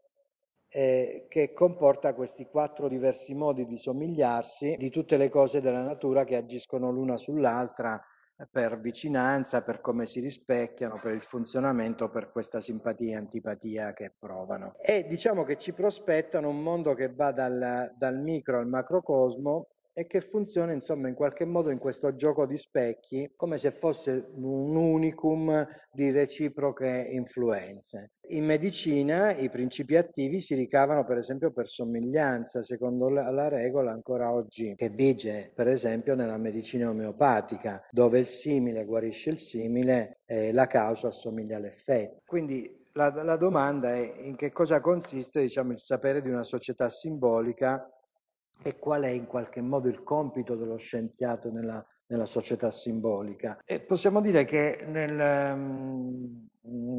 eh, 0.70 1.26
che 1.28 1.52
comporta 1.52 2.14
questi 2.14 2.46
quattro 2.46 2.88
diversi 2.88 3.34
modi 3.34 3.66
di 3.66 3.76
somigliarsi 3.76 4.76
di 4.78 4.88
tutte 4.88 5.18
le 5.18 5.28
cose 5.28 5.60
della 5.60 5.82
natura 5.82 6.24
che 6.24 6.36
agiscono 6.36 6.90
l'una 6.90 7.18
sull'altra 7.18 8.02
per 8.46 8.78
vicinanza, 8.80 9.62
per 9.62 9.80
come 9.80 10.06
si 10.06 10.20
rispecchiano, 10.20 10.98
per 11.02 11.14
il 11.14 11.22
funzionamento, 11.22 12.08
per 12.08 12.30
questa 12.30 12.60
simpatia 12.60 13.14
e 13.14 13.18
antipatia 13.18 13.92
che 13.92 14.14
provano. 14.16 14.74
E 14.78 15.06
diciamo 15.08 15.44
che 15.44 15.56
ci 15.56 15.72
prospettano 15.72 16.48
un 16.48 16.62
mondo 16.62 16.94
che 16.94 17.12
va 17.12 17.32
dal, 17.32 17.92
dal 17.96 18.20
micro 18.20 18.58
al 18.58 18.68
macrocosmo 18.68 19.68
e 19.98 20.06
che 20.06 20.20
funziona 20.20 20.70
insomma 20.72 21.08
in 21.08 21.16
qualche 21.16 21.44
modo 21.44 21.70
in 21.70 21.78
questo 21.78 22.14
gioco 22.14 22.46
di 22.46 22.56
specchi 22.56 23.32
come 23.34 23.58
se 23.58 23.72
fosse 23.72 24.28
un 24.36 24.76
unicum 24.76 25.66
di 25.90 26.12
reciproche 26.12 27.08
influenze. 27.10 28.12
In 28.28 28.44
medicina 28.44 29.34
i 29.34 29.50
principi 29.50 29.96
attivi 29.96 30.38
si 30.38 30.54
ricavano 30.54 31.04
per 31.04 31.18
esempio 31.18 31.50
per 31.50 31.66
somiglianza, 31.66 32.62
secondo 32.62 33.08
la 33.08 33.48
regola 33.48 33.90
ancora 33.90 34.32
oggi 34.32 34.76
che 34.76 34.88
vige 34.88 35.50
per 35.52 35.66
esempio 35.66 36.14
nella 36.14 36.38
medicina 36.38 36.90
omeopatica, 36.90 37.84
dove 37.90 38.20
il 38.20 38.26
simile 38.26 38.84
guarisce 38.84 39.30
il 39.30 39.40
simile 39.40 40.20
e 40.26 40.52
la 40.52 40.68
causa 40.68 41.08
assomiglia 41.08 41.56
all'effetto. 41.56 42.22
Quindi 42.24 42.86
la, 42.92 43.10
la 43.24 43.36
domanda 43.36 43.92
è 43.94 44.12
in 44.18 44.36
che 44.36 44.52
cosa 44.52 44.80
consiste 44.80 45.40
diciamo, 45.40 45.72
il 45.72 45.80
sapere 45.80 46.22
di 46.22 46.30
una 46.30 46.44
società 46.44 46.88
simbolica 46.88 47.84
e 48.62 48.78
qual 48.78 49.02
è 49.02 49.08
in 49.08 49.26
qualche 49.26 49.60
modo 49.60 49.88
il 49.88 50.02
compito 50.02 50.56
dello 50.56 50.76
scienziato 50.76 51.50
nella, 51.50 51.84
nella 52.06 52.26
società 52.26 52.70
simbolica. 52.70 53.58
E 53.64 53.80
possiamo 53.80 54.20
dire 54.20 54.44
che 54.44 54.84
nel, 54.86 55.56
mm, 55.56 56.46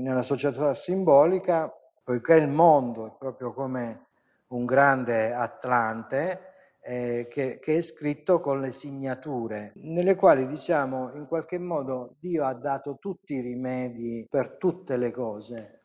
nella 0.01 0.24
società 0.24 0.74
simbolica, 0.74 1.72
poiché 2.04 2.36
il 2.36 2.48
mondo 2.48 3.08
è 3.08 3.16
proprio 3.18 3.54
come 3.54 4.08
un 4.48 4.66
grande 4.66 5.32
Atlante, 5.34 6.48
eh, 6.82 7.28
che, 7.30 7.60
che, 7.60 7.78
è 7.78 7.82
scritto 7.82 8.39
con 8.39 8.62
le 8.62 8.72
signature, 8.72 9.74
nelle 9.75 10.16
quali 10.16 10.48
diciamo 10.48 11.13
in 11.13 11.28
qualche 11.28 11.60
modo 11.60 12.16
Dio 12.20 12.46
ha 12.46 12.54
dato 12.54 12.98
tutti 13.00 13.36
i 13.36 13.42
rimedi 13.42 14.25
per 14.30 14.58
tutte 14.58 14.98
le 14.98 15.12
cose, 15.12 15.78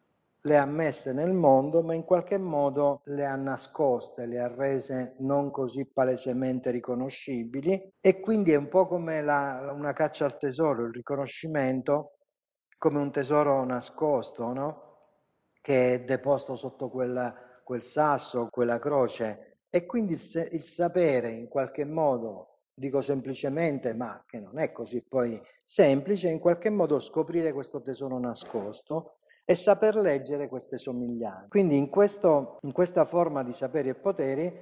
le 0.47 0.59
ha 0.59 0.67
messe 0.67 1.13
nel 1.15 1.33
mondo, 1.33 1.83
ma 1.83 1.95
in 1.95 2.05
qualche 2.05 2.37
modo 2.37 3.01
le 3.05 3.25
ha 3.25 3.35
nascoste, 3.35 4.27
le 4.27 4.41
ha 4.41 4.49
rese 4.49 5.15
non 5.21 5.51
così 5.51 5.87
palesemente 5.87 6.71
riconoscibili 6.71 7.95
e 7.99 8.21
quindi 8.21 8.53
è 8.53 8.57
un 8.57 8.69
po' 8.69 8.87
come 8.87 9.23
la, 9.23 9.73
una 9.75 9.95
caccia 9.95 10.27
al 10.27 10.37
tesoro, 10.37 10.85
il 10.85 10.93
riconoscimento 10.93 12.19
come 12.77 12.99
un 12.99 13.11
tesoro 13.11 13.65
nascosto, 13.65 14.53
no? 14.53 14.83
che 15.63 15.95
è 15.95 16.05
deposto 16.05 16.57
sotto 16.57 16.91
quella, 16.91 17.35
quel 17.65 17.83
sasso, 17.83 18.49
quella 18.51 18.79
croce 18.79 19.61
e 19.71 19.87
quindi 19.87 20.13
il, 20.13 20.49
il 20.51 20.63
sapere 20.63 21.31
in 21.31 21.49
qualche 21.49 21.87
modo 21.87 22.59
dico 22.75 23.01
semplicemente, 23.01 23.95
ma 23.95 24.23
che 24.27 24.41
non 24.41 24.59
è 24.59 24.73
così 24.73 25.03
poi 25.09 25.41
semplice, 25.65 26.29
in 26.29 26.39
qualche 26.39 26.69
modo 26.69 27.01
scoprire 27.01 27.55
questo 27.55 27.81
tesoro 27.81 28.19
nascosto 28.19 29.21
e 29.45 29.55
saper 29.55 29.97
leggere 29.97 30.49
queste 30.49 30.79
somiglianze. 30.79 31.49
Quindi 31.49 31.77
in, 31.77 31.91
questo, 31.91 32.59
in 32.63 32.73
questa 32.73 33.05
forma 33.05 33.43
di 33.43 33.53
saperi 33.53 33.91
e 33.91 33.95
poteri 33.95 34.53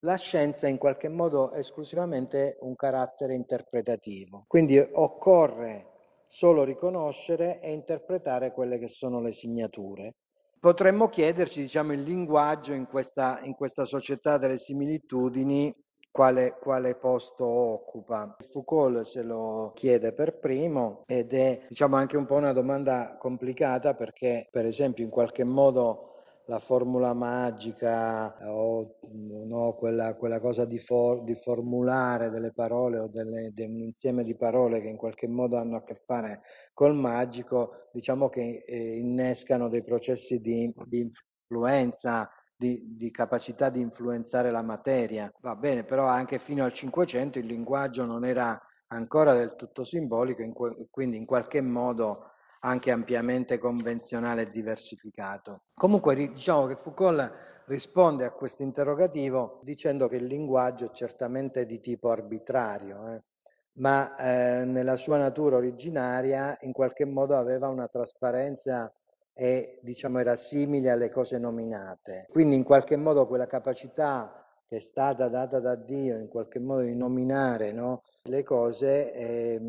la 0.00 0.16
scienza 0.16 0.66
è 0.66 0.70
in 0.70 0.78
qualche 0.78 1.08
modo 1.08 1.52
esclusivamente 1.52 2.58
un 2.60 2.74
carattere 2.74 3.34
interpretativo. 3.34 4.44
Quindi 4.46 4.78
occorre 4.78 5.94
solo 6.28 6.64
riconoscere 6.64 7.60
e 7.60 7.72
interpretare 7.72 8.52
quelle 8.52 8.78
che 8.78 8.88
sono 8.88 9.20
le 9.20 9.32
signature. 9.32 10.16
Potremmo 10.58 11.08
chiederci, 11.08 11.60
diciamo, 11.60 11.92
il 11.92 12.02
linguaggio 12.02 12.72
in 12.72 12.86
questa, 12.86 13.40
in 13.42 13.54
questa 13.54 13.84
società 13.84 14.36
delle 14.36 14.58
similitudini 14.58 15.74
quale, 16.16 16.56
quale, 16.58 16.94
posto 16.94 17.44
occupa. 17.44 18.36
Foucault 18.40 19.02
se 19.02 19.22
lo 19.22 19.72
chiede 19.74 20.14
per 20.14 20.38
primo 20.38 21.02
ed 21.06 21.34
è 21.34 21.66
diciamo 21.68 21.96
anche 21.96 22.16
un 22.16 22.24
po' 22.24 22.36
una 22.36 22.54
domanda 22.54 23.18
complicata 23.18 23.92
perché 23.92 24.48
per 24.50 24.64
esempio 24.64 25.04
in 25.04 25.10
qualche 25.10 25.44
modo 25.44 26.14
la 26.46 26.58
formula 26.58 27.12
magica 27.12 28.34
o 28.48 28.96
no, 29.10 29.74
quella, 29.74 30.14
quella, 30.14 30.40
cosa 30.40 30.64
di, 30.64 30.78
for, 30.78 31.22
di, 31.22 31.34
formulare 31.34 32.30
delle 32.30 32.52
parole 32.52 32.98
o 32.98 33.08
delle, 33.08 33.50
di 33.52 33.64
un 33.64 33.80
insieme 33.80 34.22
di 34.22 34.36
parole 34.36 34.80
che 34.80 34.88
in 34.88 34.96
qualche 34.96 35.28
modo 35.28 35.58
hanno 35.58 35.76
a 35.76 35.82
che 35.82 35.96
fare 35.96 36.42
col 36.72 36.94
magico, 36.94 37.88
diciamo 37.92 38.28
che 38.28 38.62
eh, 38.64 38.96
innescano 38.96 39.68
dei 39.68 39.82
processi 39.82 40.40
di, 40.40 40.72
di 40.86 41.10
influenza 41.46 42.30
di, 42.56 42.96
di, 42.96 43.10
capacità 43.10 43.68
di 43.68 43.80
influenzare 43.80 44.50
la 44.50 44.62
materia. 44.62 45.30
Va 45.40 45.54
bene, 45.54 45.84
però 45.84 46.06
anche 46.06 46.38
fino 46.38 46.64
al 46.64 46.72
Cinquecento 46.72 47.38
il 47.38 47.46
linguaggio 47.46 48.04
non 48.04 48.24
era 48.24 48.60
ancora 48.88 49.34
del 49.34 49.54
tutto 49.56 49.84
simbolico, 49.84 50.42
in 50.42 50.52
que- 50.52 50.88
quindi 50.90 51.16
in 51.16 51.26
qualche 51.26 51.60
modo 51.60 52.30
anche 52.60 52.90
ampiamente 52.90 53.58
convenzionale 53.58 54.42
e 54.42 54.50
diversificato. 54.50 55.64
Comunque 55.74 56.14
diciamo 56.14 56.66
che 56.66 56.76
Foucault 56.76 57.32
risponde 57.66 58.24
a 58.24 58.32
questo 58.32 58.62
interrogativo 58.62 59.60
dicendo 59.62 60.08
che 60.08 60.16
il 60.16 60.24
linguaggio 60.24 60.86
è 60.86 60.90
certamente 60.92 61.66
di 61.66 61.80
tipo 61.80 62.10
arbitrario, 62.10 63.12
eh, 63.12 63.22
ma 63.74 64.16
eh, 64.16 64.64
nella 64.64 64.96
sua 64.96 65.18
natura 65.18 65.56
originaria 65.56 66.56
in 66.62 66.72
qualche 66.72 67.04
modo 67.04 67.36
aveva 67.36 67.68
una 67.68 67.88
trasparenza 67.88 68.92
e 69.38 69.78
diciamo 69.82 70.18
era 70.18 70.34
simile 70.34 70.90
alle 70.90 71.10
cose 71.10 71.38
nominate. 71.38 72.26
Quindi 72.30 72.56
in 72.56 72.64
qualche 72.64 72.96
modo 72.96 73.26
quella 73.26 73.46
capacità 73.46 74.42
che 74.66 74.76
è 74.76 74.80
stata 74.80 75.28
data 75.28 75.60
da 75.60 75.76
Dio 75.76 76.16
in 76.16 76.28
qualche 76.28 76.58
modo 76.58 76.80
di 76.80 76.96
nominare 76.96 77.70
no, 77.70 78.02
le 78.22 78.42
cose 78.42 79.12
eh, 79.12 79.60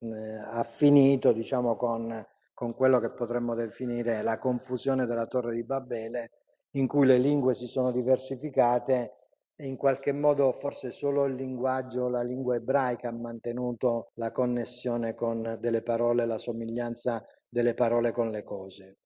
eh, 0.00 0.36
ha 0.44 0.64
finito 0.64 1.32
diciamo, 1.32 1.76
con, 1.76 2.26
con 2.52 2.74
quello 2.74 2.98
che 2.98 3.10
potremmo 3.10 3.54
definire 3.54 4.20
la 4.22 4.38
confusione 4.38 5.06
della 5.06 5.26
Torre 5.26 5.54
di 5.54 5.64
Babele, 5.64 6.30
in 6.72 6.88
cui 6.88 7.06
le 7.06 7.18
lingue 7.18 7.54
si 7.54 7.66
sono 7.66 7.92
diversificate 7.92 9.12
e 9.54 9.66
in 9.66 9.76
qualche 9.76 10.12
modo 10.12 10.50
forse 10.52 10.90
solo 10.90 11.24
il 11.26 11.34
linguaggio, 11.34 12.08
la 12.08 12.22
lingua 12.22 12.56
ebraica 12.56 13.08
ha 13.08 13.12
mantenuto 13.12 14.10
la 14.14 14.32
connessione 14.32 15.14
con 15.14 15.56
delle 15.60 15.82
parole, 15.82 16.26
la 16.26 16.38
somiglianza 16.38 17.24
delle 17.52 17.74
parole 17.74 18.12
con 18.12 18.30
le 18.30 18.42
cose. 18.42 19.00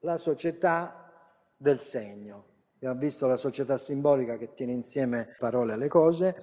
La 0.00 0.16
società 0.16 1.08
del 1.56 1.78
segno. 1.78 2.46
Abbiamo 2.74 2.98
visto 2.98 3.28
la 3.28 3.36
società 3.36 3.78
simbolica 3.78 4.36
che 4.36 4.54
tiene 4.54 4.72
insieme 4.72 5.36
parole 5.38 5.74
alle 5.74 5.86
cose. 5.86 6.34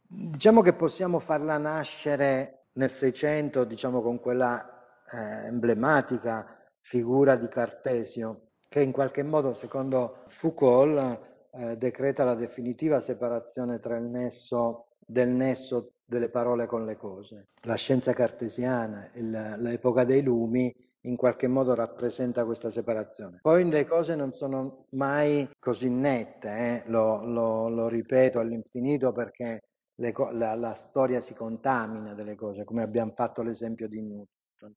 Diciamo 0.00 0.62
che 0.62 0.72
possiamo 0.72 1.18
farla 1.18 1.58
nascere 1.58 2.68
nel 2.72 2.88
Seicento, 2.88 3.64
diciamo 3.64 4.00
con 4.00 4.18
quella 4.18 4.66
eh, 5.12 5.46
emblematica 5.48 6.58
figura 6.80 7.36
di 7.36 7.48
Cartesio, 7.48 8.52
che 8.66 8.80
in 8.80 8.92
qualche 8.92 9.22
modo, 9.22 9.52
secondo 9.52 10.24
Foucault, 10.28 11.20
eh, 11.52 11.76
decreta 11.76 12.24
la 12.24 12.34
definitiva 12.34 12.98
separazione 12.98 13.78
tra 13.78 13.98
il 13.98 14.04
nesso 14.04 14.86
del 14.98 15.28
nesso 15.28 15.96
delle 16.12 16.28
parole 16.28 16.66
con 16.66 16.84
le 16.84 16.96
cose. 16.96 17.48
La 17.62 17.74
scienza 17.74 18.12
cartesiana, 18.12 19.10
il, 19.14 19.30
l'epoca 19.58 20.04
dei 20.04 20.22
lumi, 20.22 20.70
in 21.06 21.16
qualche 21.16 21.48
modo 21.48 21.74
rappresenta 21.74 22.44
questa 22.44 22.70
separazione. 22.70 23.38
Poi 23.40 23.68
le 23.68 23.86
cose 23.86 24.14
non 24.14 24.30
sono 24.30 24.86
mai 24.90 25.48
così 25.58 25.88
nette, 25.88 26.48
eh? 26.48 26.82
lo, 26.90 27.24
lo, 27.24 27.68
lo, 27.68 27.88
ripeto 27.88 28.38
all'infinito 28.38 29.10
perché 29.10 29.62
le, 29.96 30.12
la, 30.32 30.54
la, 30.54 30.74
storia 30.74 31.20
si 31.20 31.34
contamina 31.34 32.14
delle 32.14 32.36
cose, 32.36 32.64
come 32.64 32.82
abbiamo 32.82 33.12
fatto 33.14 33.42
l'esempio 33.42 33.88
di 33.88 34.02
Newton. 34.02 34.74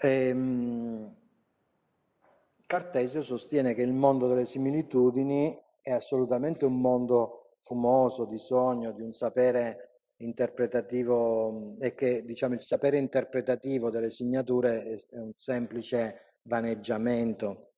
Ehm, 0.00 1.16
Cartesio 2.66 3.22
sostiene 3.22 3.74
che 3.74 3.82
il 3.82 3.92
mondo 3.92 4.26
delle 4.26 4.44
similitudini 4.44 5.56
è 5.80 5.92
assolutamente 5.92 6.64
un 6.64 6.80
mondo 6.80 7.52
fumoso, 7.56 8.26
di 8.26 8.38
sogno, 8.38 8.92
di 8.92 9.02
un 9.02 9.12
sapere 9.12 9.95
interpretativo 10.18 11.76
e 11.78 11.94
che 11.94 12.24
diciamo 12.24 12.54
il 12.54 12.62
sapere 12.62 12.98
interpretativo 12.98 13.90
delle 13.90 14.10
signature 14.10 15.04
è 15.08 15.18
un 15.18 15.32
semplice 15.36 16.34
vaneggiamento. 16.42 17.72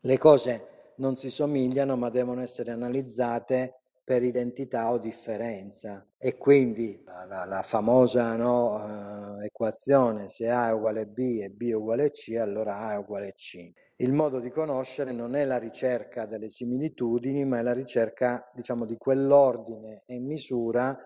Le 0.00 0.18
cose 0.18 0.92
non 0.96 1.16
si 1.16 1.30
somigliano 1.30 1.96
ma 1.96 2.10
devono 2.10 2.42
essere 2.42 2.70
analizzate 2.70 3.74
per 4.02 4.22
identità 4.22 4.90
o 4.90 4.98
differenza 4.98 6.06
e 6.16 6.36
quindi 6.36 7.02
la, 7.04 7.26
la, 7.26 7.44
la 7.44 7.62
famosa 7.62 8.34
no, 8.36 9.36
uh, 9.36 9.40
equazione 9.42 10.30
se 10.30 10.48
A 10.48 10.68
è 10.68 10.72
uguale 10.72 11.06
B 11.06 11.40
e 11.42 11.50
B 11.50 11.68
è 11.68 11.74
uguale 11.74 12.10
C 12.10 12.36
allora 12.40 12.78
A 12.78 12.94
è 12.94 12.96
uguale 12.96 13.34
C 13.34 13.70
il 14.00 14.12
modo 14.12 14.38
di 14.38 14.50
conoscere 14.50 15.10
non 15.10 15.34
è 15.34 15.44
la 15.44 15.58
ricerca 15.58 16.24
delle 16.24 16.50
similitudini, 16.50 17.44
ma 17.44 17.58
è 17.58 17.62
la 17.62 17.72
ricerca, 17.72 18.48
diciamo, 18.54 18.84
di 18.84 18.96
quell'ordine 18.96 20.04
e 20.06 20.20
misura 20.20 20.96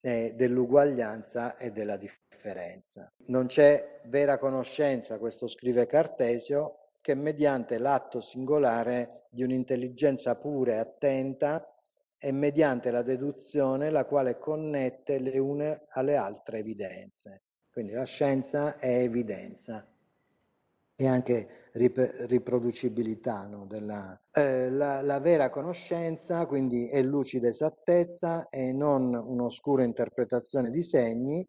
eh, 0.00 0.32
dell'uguaglianza 0.34 1.56
e 1.56 1.70
della 1.70 1.96
differenza. 1.96 3.12
Non 3.26 3.46
c'è 3.46 4.00
vera 4.04 4.38
conoscenza, 4.38 5.18
questo 5.18 5.46
scrive 5.46 5.86
Cartesio, 5.86 6.76
che 7.00 7.14
mediante 7.14 7.78
l'atto 7.78 8.20
singolare 8.20 9.26
di 9.30 9.42
un'intelligenza 9.42 10.36
pura 10.36 10.74
e 10.74 10.78
attenta 10.78 11.74
e 12.18 12.32
mediante 12.32 12.90
la 12.90 13.02
deduzione 13.02 13.90
la 13.90 14.04
quale 14.04 14.38
connette 14.38 15.18
le 15.18 15.38
une 15.38 15.86
alle 15.90 16.16
altre 16.16 16.58
evidenze. 16.58 17.44
Quindi 17.70 17.92
la 17.92 18.04
scienza 18.04 18.78
è 18.78 18.98
evidenza 18.98 19.86
e 21.00 21.08
anche 21.08 21.70
rip- 21.72 22.26
riproducibilità 22.26 23.46
no, 23.46 23.64
della, 23.64 24.20
eh, 24.32 24.68
la, 24.68 25.00
la, 25.00 25.18
vera 25.18 25.48
conoscenza 25.48 26.44
quindi 26.44 26.88
è 26.88 27.00
lucida 27.00 27.48
esattezza 27.48 28.50
e 28.50 28.74
non 28.74 29.14
un'oscura 29.14 29.82
interpretazione 29.82 30.68
di 30.68 30.82
segni 30.82 31.48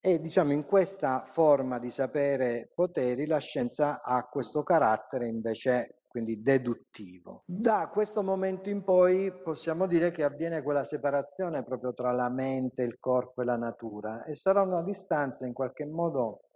e 0.00 0.20
diciamo 0.20 0.52
in 0.52 0.64
questa 0.64 1.22
forma 1.26 1.78
di 1.78 1.90
sapere 1.90 2.72
poteri 2.74 3.26
la 3.26 3.38
scienza 3.38 4.02
ha 4.02 4.26
questo 4.26 4.64
carattere 4.64 5.28
invece 5.28 5.98
quindi 6.08 6.42
deduttivo. 6.42 7.44
Da 7.46 7.88
questo 7.92 8.24
momento 8.24 8.68
in 8.68 8.82
poi 8.82 9.32
possiamo 9.44 9.86
dire 9.86 10.10
che 10.10 10.24
avviene 10.24 10.62
quella 10.62 10.82
separazione 10.82 11.62
proprio 11.62 11.92
tra 11.94 12.10
la 12.10 12.30
mente, 12.30 12.82
il 12.82 12.98
corpo 12.98 13.42
e 13.42 13.44
la 13.44 13.56
natura 13.56 14.24
e 14.24 14.34
sarà 14.34 14.62
una 14.62 14.82
distanza 14.82 15.46
in 15.46 15.52
qualche 15.52 15.84
modo 15.84 16.47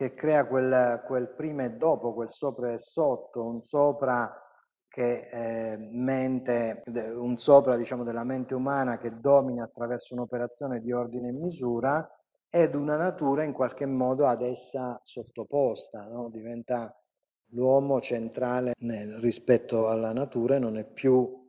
che 0.00 0.14
crea 0.14 0.46
quel, 0.46 1.02
quel 1.04 1.28
prima 1.28 1.64
e 1.64 1.72
dopo, 1.72 2.14
quel 2.14 2.30
sopra 2.30 2.72
e 2.72 2.78
sotto, 2.78 3.44
un 3.44 3.60
sopra 3.60 4.34
che 4.88 5.28
eh, 5.30 5.76
mente, 5.76 6.82
un 7.16 7.36
sopra 7.36 7.76
diciamo 7.76 8.02
della 8.02 8.24
mente 8.24 8.54
umana 8.54 8.96
che 8.96 9.10
domina 9.10 9.62
attraverso 9.62 10.14
un'operazione 10.14 10.80
di 10.80 10.90
ordine 10.90 11.28
e 11.28 11.32
misura 11.32 12.10
ed 12.48 12.74
una 12.74 12.96
natura 12.96 13.42
in 13.44 13.52
qualche 13.52 13.84
modo 13.84 14.26
ad 14.26 14.40
essa 14.40 14.98
sottoposta, 15.04 16.06
no? 16.06 16.30
diventa 16.30 16.98
l'uomo 17.48 18.00
centrale 18.00 18.72
nel, 18.78 19.18
rispetto 19.18 19.88
alla 19.88 20.14
natura 20.14 20.56
e 20.56 20.60
non 20.60 20.78
è 20.78 20.86
più 20.86 21.39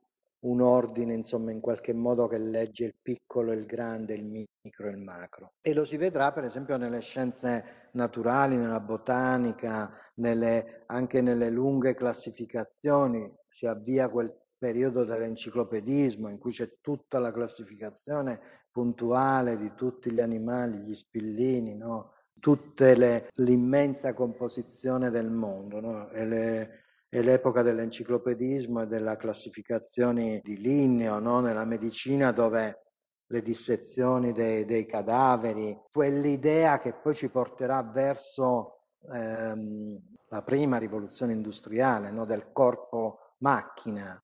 un 0.42 0.62
ordine, 0.62 1.14
insomma, 1.14 1.52
in 1.52 1.60
qualche 1.60 1.94
modo 1.94 2.28
che 2.28 2.38
legge 2.38 2.86
il 2.86 2.96
piccolo, 3.02 3.52
il 3.52 3.66
grande, 3.66 4.14
il 4.14 4.24
micro 4.24 4.88
e 4.88 4.92
il 4.92 4.98
macro. 4.98 5.54
E 5.62 5.74
lo 5.74 5.84
si 5.84 5.98
vedrà, 5.98 6.32
per 6.32 6.44
esempio, 6.44 6.78
nelle 6.78 7.02
scienze 7.02 7.90
naturali, 7.94 8.56
nella 8.56 8.80
botanica, 8.80 9.92
nelle, 10.16 10.84
anche 10.88 11.22
nelle 11.22 11.50
lunghe 11.50 11.94
classificazioni. 11.94 13.32
Si 13.48 13.66
avvia 13.66 14.10
quel 14.10 14.34
periodo 14.58 15.04
dell'enciclopedismo 15.04 16.30
in 16.30 16.38
cui 16.38 16.52
c'è 16.52 16.78
tutta 16.82 17.20
la 17.20 17.32
classificazione 17.32 18.40
puntuale 18.72 19.58
di 19.58 19.74
tutti 19.76 20.12
gli 20.12 20.22
animali, 20.22 20.78
gli 20.80 20.94
spillini, 20.94 21.76
no? 21.76 22.14
tutta 22.40 22.92
l'immensa 23.36 24.14
composizione 24.14 25.10
del 25.10 25.30
mondo. 25.30 25.80
No? 25.80 26.10
E 26.10 26.26
le, 26.26 26.81
è 27.12 27.22
l'epoca 27.22 27.62
dell'enciclopedismo 27.62 28.84
e 28.84 28.88
della 28.88 29.18
classificazione 29.18 30.40
di 30.42 30.58
Linneo, 30.58 31.20
no? 31.20 31.42
nella 31.42 31.66
medicina 31.66 32.32
dove 32.32 32.86
le 33.28 33.42
dissezioni 33.42 34.32
dei, 34.32 34.64
dei, 34.64 34.86
cadaveri, 34.86 35.78
quell'idea 35.92 36.80
che 36.80 36.94
poi 36.94 37.14
ci 37.14 37.28
porterà 37.28 37.84
verso 37.84 38.86
ehm, 39.12 40.02
la 40.30 40.42
prima 40.42 40.78
rivoluzione 40.78 41.34
industriale 41.34 42.12
no? 42.12 42.24
del 42.24 42.54
corpo 42.54 43.34
macchina 43.40 44.18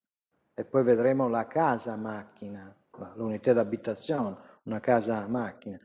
e 0.53 0.63
poi 0.63 0.83
vedremo 0.83 1.27
la 1.27 1.45
casa 1.45 1.97
macchina, 1.97 2.73
l'unità 3.15 3.51
d'abitazione, 3.51 4.37
una 4.63 4.79
casa 4.79 5.27
macchina. 5.27 5.77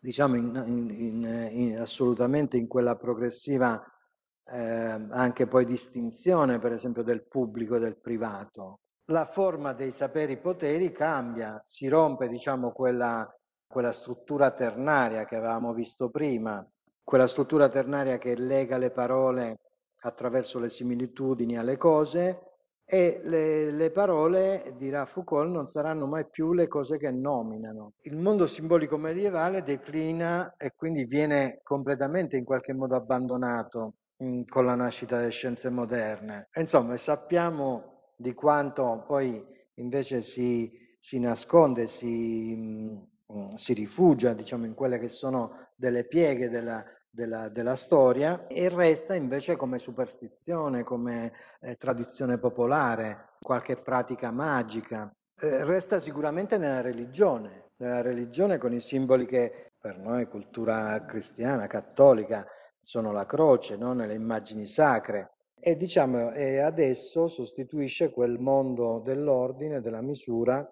Diciamo 0.00 0.34
in, 0.34 0.64
in, 0.66 1.48
in, 1.52 1.78
assolutamente 1.78 2.56
in 2.56 2.66
quella 2.66 2.96
progressiva 2.96 3.80
eh, 4.44 5.06
anche 5.10 5.46
poi 5.46 5.64
distinzione 5.64 6.58
per 6.58 6.72
esempio 6.72 7.02
del 7.02 7.26
pubblico 7.26 7.76
e 7.76 7.80
del 7.80 7.98
privato. 7.98 8.80
La 9.10 9.24
forma 9.24 9.72
dei 9.72 9.90
saperi 9.90 10.38
poteri 10.38 10.92
cambia, 10.92 11.60
si 11.64 11.88
rompe 11.88 12.28
diciamo 12.28 12.72
quella, 12.72 13.28
quella 13.66 13.92
struttura 13.92 14.50
ternaria 14.52 15.24
che 15.24 15.36
avevamo 15.36 15.72
visto 15.72 16.10
prima, 16.10 16.64
quella 17.02 17.26
struttura 17.26 17.68
ternaria 17.68 18.18
che 18.18 18.36
lega 18.36 18.78
le 18.78 18.90
parole 18.90 19.58
attraverso 20.02 20.58
le 20.58 20.68
similitudini 20.68 21.58
alle 21.58 21.76
cose 21.76 22.50
e 22.84 23.20
le, 23.22 23.70
le, 23.70 23.90
parole, 23.92 24.74
dirà 24.76 25.06
Foucault, 25.06 25.48
non 25.48 25.66
saranno 25.66 26.06
mai 26.06 26.26
più 26.28 26.52
le 26.52 26.66
cose 26.66 26.98
che 26.98 27.12
nominano. 27.12 27.92
Il 28.02 28.16
mondo 28.16 28.48
simbolico 28.48 28.96
medievale 28.96 29.62
declina 29.62 30.54
e 30.56 30.72
quindi 30.74 31.04
viene 31.04 31.60
completamente 31.62 32.36
in 32.36 32.44
qualche 32.44 32.72
modo 32.72 32.96
abbandonato 32.96 33.94
con 34.48 34.66
la 34.66 34.74
nascita 34.74 35.18
delle 35.18 35.30
scienze 35.30 35.70
moderne. 35.70 36.48
Insomma, 36.54 36.96
sappiamo 36.96 38.12
di 38.16 38.34
quanto 38.34 39.04
poi 39.06 39.42
invece 39.74 40.20
si, 40.20 40.70
si 40.98 41.18
nasconde, 41.18 41.86
si, 41.86 42.54
mm, 42.54 43.54
si, 43.54 43.72
rifugia 43.72 44.34
diciamo, 44.34 44.66
in 44.66 44.74
quelle 44.74 44.98
che 44.98 45.08
sono 45.08 45.68
delle 45.74 46.04
pieghe 46.04 46.50
della, 46.50 46.84
della, 47.08 47.48
della 47.48 47.76
storia 47.76 48.46
e 48.46 48.68
resta 48.68 49.14
invece 49.14 49.56
come 49.56 49.78
superstizione, 49.78 50.82
come 50.82 51.32
eh, 51.60 51.76
tradizione 51.76 52.38
popolare, 52.38 53.36
qualche 53.40 53.76
pratica 53.76 54.30
magica. 54.30 55.10
Eh, 55.40 55.64
resta 55.64 55.98
sicuramente 55.98 56.58
nella 56.58 56.82
religione, 56.82 57.70
nella 57.76 58.02
religione 58.02 58.58
con 58.58 58.74
i 58.74 58.80
simboli 58.80 59.24
che 59.24 59.72
per 59.80 59.96
noi 59.96 60.26
cultura 60.26 61.06
cristiana, 61.06 61.66
cattolica, 61.66 62.46
sono 62.80 63.12
la 63.12 63.26
croce, 63.26 63.76
no? 63.76 63.92
nelle 63.92 64.14
immagini 64.14 64.66
sacre. 64.66 65.32
E 65.58 65.76
diciamo, 65.76 66.32
e 66.32 66.58
adesso 66.58 67.26
sostituisce 67.26 68.10
quel 68.10 68.38
mondo 68.38 69.00
dell'ordine, 69.00 69.80
della 69.80 70.00
misura, 70.00 70.66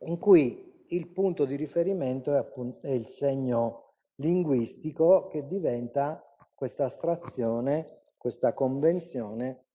in 0.00 0.18
cui 0.18 0.84
il 0.88 1.08
punto 1.08 1.44
di 1.44 1.56
riferimento 1.56 2.32
è, 2.32 2.38
appunto, 2.38 2.86
è 2.86 2.92
il 2.92 3.06
segno 3.06 3.94
linguistico 4.16 5.26
che 5.26 5.46
diventa 5.46 6.22
questa 6.54 6.84
astrazione, 6.84 8.04
questa 8.16 8.54
convenzione 8.54 9.66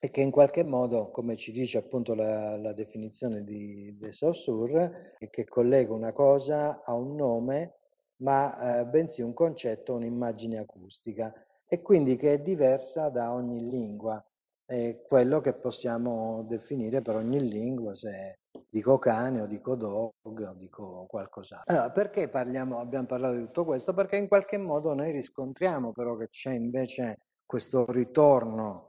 e 0.00 0.10
che 0.10 0.20
in 0.20 0.30
qualche 0.30 0.62
modo, 0.62 1.10
come 1.10 1.36
ci 1.36 1.50
dice 1.50 1.78
appunto 1.78 2.14
la, 2.14 2.56
la 2.56 2.72
definizione 2.72 3.42
di 3.42 3.96
De 3.98 4.12
Saussure, 4.12 5.16
che 5.28 5.44
collega 5.44 5.92
una 5.92 6.12
cosa 6.12 6.82
a 6.84 6.94
un 6.94 7.16
nome, 7.16 7.77
ma 8.18 8.80
eh, 8.80 8.86
bensì 8.86 9.22
un 9.22 9.34
concetto, 9.34 9.94
un'immagine 9.94 10.58
acustica 10.58 11.32
e 11.66 11.82
quindi 11.82 12.16
che 12.16 12.34
è 12.34 12.40
diversa 12.40 13.08
da 13.08 13.32
ogni 13.32 13.68
lingua. 13.68 14.22
È 14.64 15.00
quello 15.06 15.40
che 15.40 15.54
possiamo 15.54 16.42
definire 16.42 17.00
per 17.00 17.16
ogni 17.16 17.40
lingua, 17.40 17.94
se 17.94 18.40
dico 18.68 18.98
cane 18.98 19.40
o 19.40 19.46
dico 19.46 19.74
dog 19.76 20.12
o 20.22 20.54
dico 20.54 21.06
qualcos'altro. 21.08 21.74
Allora, 21.74 21.90
perché 21.90 22.28
parliamo, 22.28 22.78
abbiamo 22.78 23.06
parlato 23.06 23.34
di 23.34 23.44
tutto 23.44 23.64
questo? 23.64 23.94
Perché 23.94 24.16
in 24.16 24.28
qualche 24.28 24.58
modo 24.58 24.92
noi 24.92 25.10
riscontriamo 25.10 25.92
però 25.92 26.16
che 26.16 26.28
c'è 26.28 26.52
invece 26.52 27.20
questo 27.46 27.90
ritorno 27.90 28.87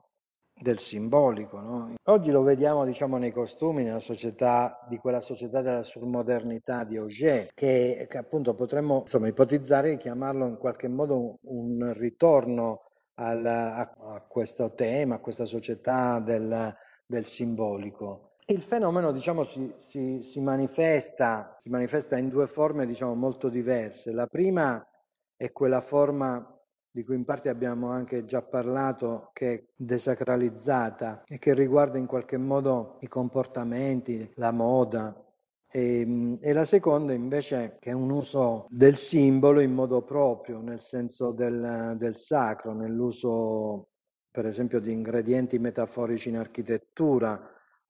del 0.59 0.79
simbolico. 0.79 1.59
No? 1.59 1.93
Oggi 2.03 2.31
lo 2.31 2.41
vediamo 2.43 2.85
diciamo, 2.85 3.17
nei 3.17 3.31
costumi, 3.31 3.83
nella 3.83 3.99
società, 3.99 4.85
di 4.87 4.97
quella 4.97 5.21
società 5.21 5.61
della 5.61 5.83
surmodernità 5.83 6.83
di 6.83 6.97
Auger, 6.97 7.49
che, 7.53 8.05
che 8.09 8.17
appunto 8.17 8.53
potremmo 8.53 9.01
insomma, 9.01 9.27
ipotizzare 9.27 9.91
di 9.91 9.97
chiamarlo 9.97 10.47
in 10.47 10.57
qualche 10.57 10.87
modo 10.87 11.17
un, 11.17 11.35
un 11.43 11.93
ritorno 11.95 12.83
al, 13.15 13.45
a, 13.45 13.79
a, 13.79 14.25
questo 14.27 14.73
tema, 14.73 15.15
a 15.15 15.19
questa 15.19 15.45
società 15.45 16.19
del, 16.19 16.75
del 17.05 17.25
simbolico. 17.25 18.27
Il 18.45 18.63
fenomeno 18.63 19.11
diciamo, 19.11 19.43
si, 19.43 19.71
si, 19.87 20.21
si, 20.23 20.39
manifesta, 20.39 21.57
si 21.61 21.69
manifesta 21.69 22.17
in 22.17 22.29
due 22.29 22.47
forme 22.47 22.87
diciamo, 22.87 23.13
molto 23.13 23.47
diverse. 23.47 24.11
La 24.11 24.25
prima 24.25 24.83
è 25.35 25.51
quella 25.51 25.81
forma 25.81 26.58
di 26.91 27.03
cui 27.03 27.15
in 27.15 27.25
parte 27.25 27.49
abbiamo 27.49 27.89
anche 27.89 28.25
già 28.25 28.41
parlato, 28.41 29.29
che 29.33 29.53
è 29.53 29.63
desacralizzata 29.75 31.23
e 31.27 31.37
che 31.37 31.53
riguarda 31.53 31.97
in 31.97 32.05
qualche 32.05 32.37
modo 32.37 32.97
i 33.01 33.07
comportamenti, 33.07 34.31
la 34.35 34.51
moda. 34.51 35.15
E, 35.71 35.99
ehm, 35.99 36.37
e, 36.41 36.53
la 36.53 36.65
seconda 36.65 37.13
invece 37.13 37.77
che 37.79 37.91
è 37.91 37.93
un 37.93 38.09
uso 38.09 38.65
del 38.69 38.95
simbolo 38.95 39.59
in 39.59 39.73
modo 39.73 40.01
proprio, 40.01 40.61
nel 40.61 40.79
senso 40.79 41.31
del, 41.31 41.95
del 41.97 42.15
sacro, 42.15 42.73
nell'uso 42.73 43.89
per 44.31 44.45
esempio 44.45 44.79
di 44.79 44.91
ingredienti 44.91 45.59
metaforici 45.59 46.29
in 46.29 46.37
architettura 46.37 47.39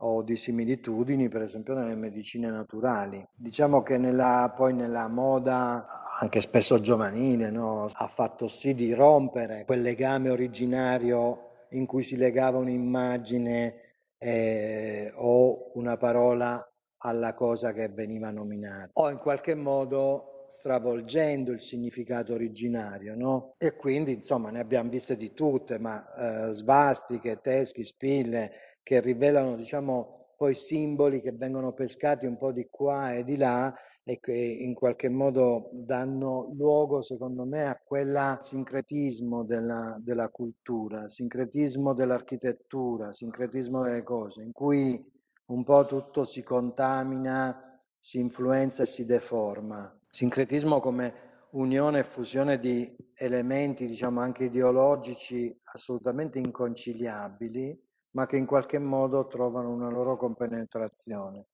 o 0.02 0.24
di 0.24 0.36
similitudini 0.36 1.28
per 1.28 1.42
esempio 1.42 1.74
nelle 1.74 1.96
medicine 1.96 2.50
naturali. 2.50 3.26
Diciamo 3.34 3.82
che 3.84 3.98
nella, 3.98 4.54
poi 4.56 4.74
nella 4.74 5.08
moda 5.08 6.00
anche 6.22 6.42
spesso 6.42 6.80
giovanile, 6.80 7.50
no? 7.50 7.90
ha 7.92 8.08
fatto 8.08 8.48
sì 8.48 8.74
di 8.74 8.94
rompere 8.94 9.64
quel 9.66 9.82
legame 9.82 10.30
originario 10.30 11.68
in 11.72 11.86
cui 11.86 12.04
si 12.04 12.18
legava 12.18 12.58
un'immagine 12.58 13.76
eh, 14.18 15.14
o 15.16 15.72
una 15.76 15.96
parola 15.96 16.64
alla 17.02 17.34
cosa 17.34 17.72
che 17.72 17.88
veniva 17.88 18.30
nominata, 18.32 18.90
o 18.94 19.10
in 19.10 19.18
qualche 19.18 19.56
modo 19.56 20.46
stravolgendo 20.48 21.54
il 21.54 21.62
significato 21.62 22.34
originario, 22.34 23.16
no? 23.16 23.54
E 23.58 23.76
quindi, 23.76 24.14
insomma, 24.14 24.50
ne 24.50 24.60
abbiamo 24.60 24.90
viste 24.90 25.16
di 25.16 25.32
tutte, 25.32 25.80
ma 25.80 26.50
eh, 26.50 26.54
svastiche, 26.54 27.40
teschi, 27.40 27.86
spille, 27.86 28.52
che 28.84 29.00
rivelano, 29.00 29.56
diciamo, 29.56 30.19
poi 30.40 30.56
simboli 30.56 31.20
che 31.20 31.34
vengono 31.34 31.74
pescati 31.74 32.26
un 32.26 32.38
po' 32.38 32.54
di 32.54 32.70
qua 32.70 33.14
e 33.14 33.26
di 33.26 33.36
là 33.36 33.76
e 34.06 34.22
che 34.22 34.34
in 34.34 34.74
qualche 34.74 35.10
modo 35.10 35.70
danno 35.74 36.54
luogo, 36.56 37.02
secondo 37.02 37.46
me, 37.46 37.66
a 37.68 37.78
quel 37.78 38.38
sincretismo 38.40 39.44
della, 39.44 40.00
della 40.02 40.30
cultura, 40.30 41.10
sincretismo 41.10 41.94
dell'architettura, 41.94 43.12
sincretismo 43.12 43.84
delle 43.84 44.02
cose, 44.04 44.42
in 44.42 44.54
cui 44.54 45.06
un 45.48 45.64
po' 45.66 45.86
tutto 45.86 46.24
si 46.24 46.42
contamina, 46.42 47.78
si 48.00 48.20
influenza 48.20 48.84
e 48.84 48.86
si 48.86 49.04
deforma. 49.04 49.94
Sincretismo 50.10 50.80
come 50.80 51.48
unione 51.52 52.00
e 52.00 52.04
fusione 52.04 52.60
di 52.60 52.96
elementi, 53.14 53.88
diciamo 53.88 54.22
anche 54.22 54.46
ideologici, 54.46 55.54
assolutamente 55.66 56.40
inconciliabili, 56.40 57.89
ma 58.20 58.26
che 58.26 58.36
in 58.36 58.46
qualche 58.46 58.80
modo 58.80 59.28
trovano 59.28 59.72
una 59.72 59.90
loro 59.90 60.18
compenetrazione. 60.18 61.48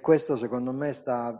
Questo 0.00 0.36
secondo 0.36 0.70
me 0.70 0.92
sta 0.92 1.36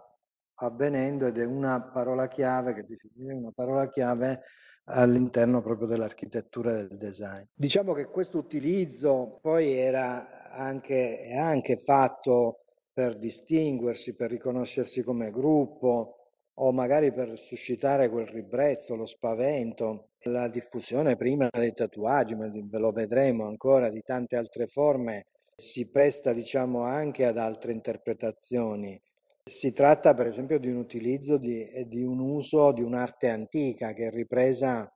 avvenendo 0.55 1.27
ed 1.27 1.39
è 1.39 1.45
una 1.45 1.81
parola 1.93 2.27
chiave 2.27 2.73
che 2.73 2.83
definire 2.83 3.35
una 3.35 3.53
parola 3.53 3.89
chiave 3.89 4.43
all'interno 4.87 5.63
proprio 5.63 5.87
dell'architettura 5.87 6.73
del 6.73 6.97
design. 6.97 7.45
Diciamo 7.55 7.93
che 7.93 8.07
questo 8.07 8.39
utilizzo 8.39 9.39
poi 9.41 9.73
era 9.73 10.51
anche, 10.51 11.21
è 11.21 11.37
anche 11.37 11.77
fatto 11.77 12.65
per 12.93 13.19
distinguersi, 13.19 14.17
per 14.17 14.31
riconoscersi 14.31 15.05
come 15.05 15.31
gruppo 15.31 16.31
o 16.55 16.73
magari 16.73 17.13
per 17.13 17.39
suscitare 17.39 18.09
quel 18.09 18.27
ribrezzo, 18.27 18.97
lo 18.97 19.07
spavento, 19.07 20.09
la 20.27 20.49
diffusione 20.49 21.17
prima 21.17 21.49
dei 21.51 21.73
tatuaggi, 21.73 22.35
ma 22.35 22.49
ve 22.49 22.79
lo 22.79 22.91
vedremo 22.91 23.47
ancora, 23.47 23.91
di 23.91 24.03
tante 24.03 24.37
altre 24.37 24.67
forme, 24.67 25.27
si 25.55 25.89
presta 25.89 26.33
diciamo 26.33 26.83
anche 26.83 27.25
ad 27.25 27.39
altre 27.39 27.73
interpretazioni 27.73 29.01
si 29.49 29.73
tratta 29.73 30.13
per 30.13 30.27
esempio 30.27 30.59
di 30.59 30.69
un 30.69 30.77
utilizzo 30.77 31.39
di, 31.39 31.69
e 31.69 31.87
di 31.87 32.03
un 32.03 32.19
uso 32.19 32.73
di 32.73 32.83
un'arte 32.83 33.29
antica 33.29 33.93
che 33.93 34.09
è 34.09 34.11
ripresa 34.11 34.93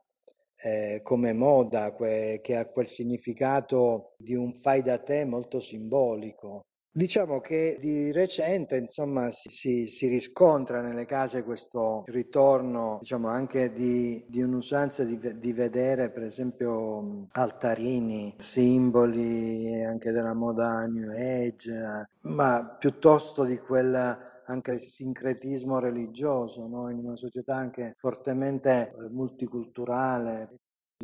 eh, 0.56 1.00
come 1.04 1.32
moda, 1.32 1.92
que, 1.92 2.40
che 2.42 2.56
ha 2.56 2.66
quel 2.66 2.88
significato 2.88 4.14
di 4.18 4.34
un 4.34 4.52
fai 4.52 4.82
da 4.82 4.98
te 4.98 5.24
molto 5.24 5.60
simbolico. 5.60 6.62
Diciamo 6.92 7.38
che 7.38 7.76
di 7.78 8.10
recente 8.10 8.76
insomma 8.76 9.30
si, 9.30 9.86
si, 9.86 10.08
riscontra 10.08 10.82
nelle 10.82 11.06
case 11.06 11.44
questo 11.44 12.02
ritorno 12.06 12.98
diciamo 12.98 13.28
anche 13.28 13.70
di, 13.70 14.24
di 14.26 14.42
un'usanza 14.42 15.04
di, 15.04 15.16
di, 15.38 15.52
vedere 15.52 16.10
per 16.10 16.24
esempio 16.24 17.28
altarini, 17.30 18.34
simboli 18.38 19.84
anche 19.84 20.10
della 20.10 20.34
moda 20.34 20.84
New 20.86 21.12
Age, 21.12 22.08
ma 22.22 22.76
piuttosto 22.76 23.44
di 23.44 23.58
quella 23.58 24.42
anche 24.46 24.72
il 24.72 24.80
sincretismo 24.80 25.78
religioso, 25.78 26.66
no? 26.66 26.90
in 26.90 26.98
una 26.98 27.14
società 27.14 27.54
anche 27.54 27.92
fortemente 27.96 28.92
eh, 28.98 29.08
multiculturale. 29.10 30.48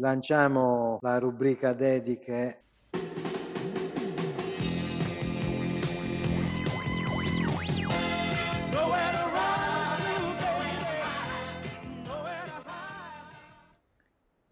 Lanciamo 0.01 0.99
la 1.01 1.18
rubrica 1.18 1.72
dediche 1.72 2.62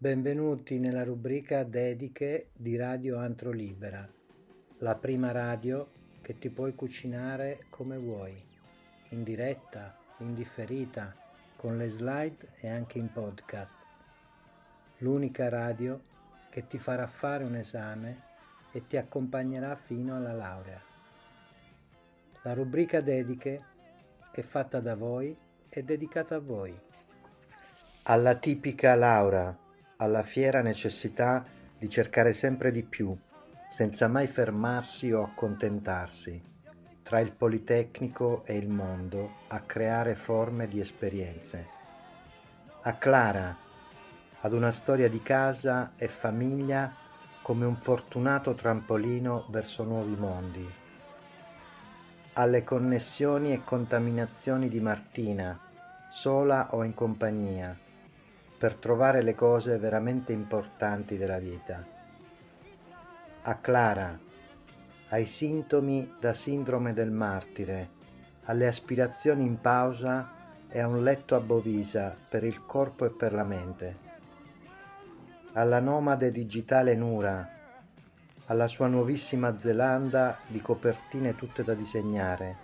Benvenuti 0.05 0.77
nella 0.77 1.03
rubrica 1.03 1.63
Dediche 1.63 2.49
di 2.53 2.77
Radio 2.77 3.17
Antro 3.17 3.49
Libera, 3.49 4.07
la 4.77 4.93
prima 4.93 5.31
radio 5.31 5.89
che 6.21 6.37
ti 6.37 6.51
puoi 6.51 6.75
cucinare 6.75 7.65
come 7.71 7.97
vuoi 7.97 8.39
in 9.09 9.23
diretta, 9.23 9.97
in 10.19 10.35
differita, 10.35 11.11
con 11.55 11.77
le 11.77 11.89
slide 11.89 12.49
e 12.59 12.69
anche 12.69 12.99
in 12.99 13.11
podcast. 13.11 13.79
L'unica 14.99 15.49
radio 15.49 15.99
che 16.51 16.67
ti 16.67 16.77
farà 16.77 17.07
fare 17.07 17.43
un 17.43 17.55
esame 17.55 18.21
e 18.73 18.85
ti 18.85 18.97
accompagnerà 18.97 19.75
fino 19.75 20.15
alla 20.15 20.33
laurea. 20.33 20.83
La 22.43 22.53
rubrica 22.53 23.01
dediche 23.01 23.59
è 24.31 24.41
fatta 24.43 24.79
da 24.79 24.93
voi 24.93 25.35
e 25.67 25.83
dedicata 25.83 26.35
a 26.35 26.39
voi. 26.39 26.79
Alla 28.03 28.35
tipica 28.35 28.93
Laura, 28.93 29.63
alla 29.97 30.23
fiera 30.23 30.61
necessità 30.61 31.43
di 31.77 31.89
cercare 31.89 32.33
sempre 32.33 32.71
di 32.71 32.83
più, 32.83 33.15
senza 33.69 34.07
mai 34.07 34.27
fermarsi 34.27 35.11
o 35.11 35.23
accontentarsi 35.23 36.53
tra 37.05 37.19
il 37.19 37.33
Politecnico 37.33 38.43
e 38.45 38.57
il 38.57 38.67
mondo 38.67 39.35
a 39.49 39.59
creare 39.59 40.15
forme 40.15 40.67
di 40.67 40.79
esperienze. 40.79 41.67
A 42.81 42.93
Clara, 42.95 43.55
ad 44.41 44.53
una 44.53 44.71
storia 44.71 45.07
di 45.07 45.21
casa 45.21 45.91
e 45.97 46.07
famiglia 46.07 46.91
come 47.43 47.63
un 47.65 47.75
fortunato 47.75 48.55
trampolino 48.55 49.45
verso 49.49 49.83
nuovi 49.83 50.15
mondi. 50.15 50.67
Alle 52.33 52.63
connessioni 52.63 53.53
e 53.53 53.63
contaminazioni 53.63 54.67
di 54.67 54.79
Martina, 54.79 55.59
sola 56.09 56.69
o 56.71 56.83
in 56.83 56.95
compagnia, 56.95 57.77
per 58.57 58.75
trovare 58.75 59.21
le 59.21 59.35
cose 59.35 59.77
veramente 59.77 60.31
importanti 60.31 61.17
della 61.17 61.39
vita. 61.39 61.85
A 63.41 63.55
Clara, 63.55 64.17
ai 65.09 65.25
sintomi 65.25 66.15
da 66.19 66.33
sindrome 66.33 66.93
del 66.93 67.11
martire, 67.11 67.89
alle 68.45 68.67
aspirazioni 68.67 69.43
in 69.43 69.59
pausa 69.59 70.31
e 70.67 70.79
a 70.79 70.87
un 70.87 71.03
letto 71.03 71.35
a 71.35 71.39
Bovisa 71.39 72.15
per 72.29 72.43
il 72.43 72.65
corpo 72.65 73.05
e 73.05 73.09
per 73.09 73.33
la 73.33 73.43
mente. 73.43 74.03
Alla 75.53 75.79
nomade 75.79 76.31
digitale 76.31 76.95
Nura, 76.95 77.49
alla 78.47 78.67
sua 78.67 78.87
nuovissima 78.87 79.57
Zelanda 79.57 80.37
di 80.47 80.61
copertine 80.61 81.35
tutte 81.35 81.63
da 81.63 81.73
disegnare, 81.73 82.63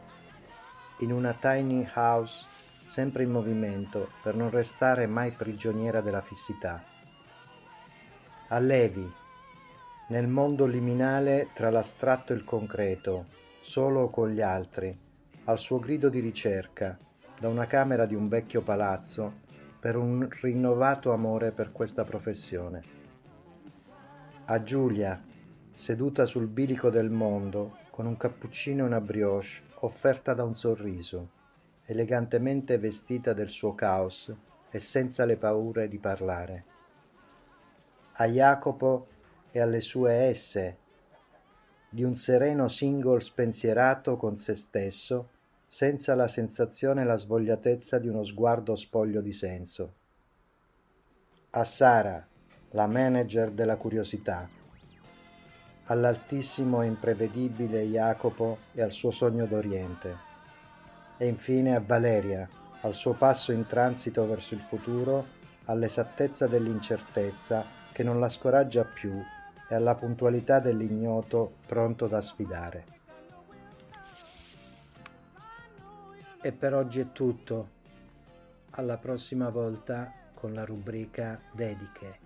in 1.00 1.12
una 1.12 1.34
tiny 1.40 1.90
house 1.94 2.46
sempre 2.92 3.24
in 3.24 3.32
movimento 3.32 4.10
per 4.22 4.36
non 4.36 4.50
restare 4.50 5.08
mai 5.08 5.32
prigioniera 5.32 6.02
della 6.02 6.20
fissità. 6.20 6.84
A 8.50 8.60
Levi, 8.60 9.10
nel 10.10 10.28
mondo 10.28 10.66
liminale 10.66 11.52
tra 11.54 11.70
l'astratto 11.70 12.34
e 12.34 12.36
il 12.36 12.44
concreto, 12.44 13.28
solo 13.62 14.10
con 14.10 14.32
gli 14.32 14.42
altri, 14.42 14.94
al 15.46 15.58
suo 15.58 15.80
grido 15.80 16.10
di 16.10 16.20
ricerca, 16.20 16.98
da 17.40 17.48
una 17.48 17.66
camera 17.66 18.06
di 18.06 18.14
un 18.14 18.28
vecchio 18.28 18.62
palazzo, 18.62 19.40
per 19.80 19.96
un 19.96 20.28
rinnovato 20.42 21.14
amore 21.14 21.52
per 21.52 21.72
questa 21.72 22.04
professione. 22.04 22.84
A 24.48 24.62
Giulia, 24.64 25.24
seduta 25.74 26.26
sul 26.26 26.48
bilico 26.48 26.90
del 26.90 27.10
mondo, 27.10 27.78
con 27.90 28.06
un 28.06 28.18
cappuccino 28.18 28.84
e 28.84 28.88
una 28.88 29.00
brioche, 29.00 29.62
offerta 29.76 30.34
da 30.34 30.44
un 30.44 30.56
sorriso, 30.56 31.40
elegantemente 31.92 32.78
vestita 32.78 33.34
del 33.34 33.50
suo 33.50 33.76
caos 33.76 34.34
e 34.70 34.80
senza 34.80 35.26
le 35.26 35.36
paure 35.36 35.90
di 35.90 36.00
parlare. 36.00 36.64
A 38.14 38.26
Jacopo 38.28 39.08
e 39.52 39.60
alle 39.60 39.82
sue 39.82 40.14
esse, 40.14 40.78
di 41.90 42.04
un 42.04 42.16
sereno 42.16 42.70
single 42.70 43.20
spensierato 43.20 44.16
con 44.16 44.38
se 44.38 44.56
stesso, 44.56 45.32
senza 45.68 46.16
la 46.16 46.30
sensazione 46.30 47.02
e 47.02 47.06
la 47.06 47.18
svogliatezza 47.18 48.00
di 48.00 48.08
uno 48.08 48.24
sguardo 48.24 48.76
spoglio 48.76 49.20
di 49.20 49.34
senso. 49.34 49.94
A 51.50 51.66
Sara, 51.66 52.26
la 52.70 52.88
manager 52.88 53.52
della 53.52 53.76
curiosità, 53.76 54.48
all'altissimo 55.86 56.84
e 56.84 56.88
imprevedibile 56.88 57.84
Jacopo 57.84 58.60
e 58.72 58.82
al 58.82 58.94
suo 58.94 59.12
sogno 59.12 59.46
d'Oriente, 59.46 60.31
e 61.22 61.28
infine 61.28 61.76
a 61.76 61.80
Valeria, 61.80 62.50
al 62.82 62.96
suo 62.96 63.14
passo 63.14 63.52
in 63.52 63.68
transito 63.68 64.26
verso 64.26 64.56
il 64.56 64.60
futuro, 64.60 65.24
all'esattezza 65.66 66.48
dell'incertezza 66.48 67.64
che 67.92 68.02
non 68.02 68.20
la 68.20 68.28
scoraggia 68.28 68.84
più 68.84 69.24
e 69.68 69.76
alla 69.76 69.94
puntualità 69.94 70.60
dell'ignoto 70.60 71.58
pronto 71.68 72.08
da 72.08 72.22
sfidare. 72.22 72.86
E 76.42 76.52
per 76.54 76.74
oggi 76.74 77.02
è 77.02 77.12
tutto. 77.12 77.70
Alla 78.72 78.98
prossima 78.98 79.50
volta 79.50 80.12
con 80.34 80.56
la 80.56 80.66
rubrica 80.66 81.40
Dediche. 81.52 82.18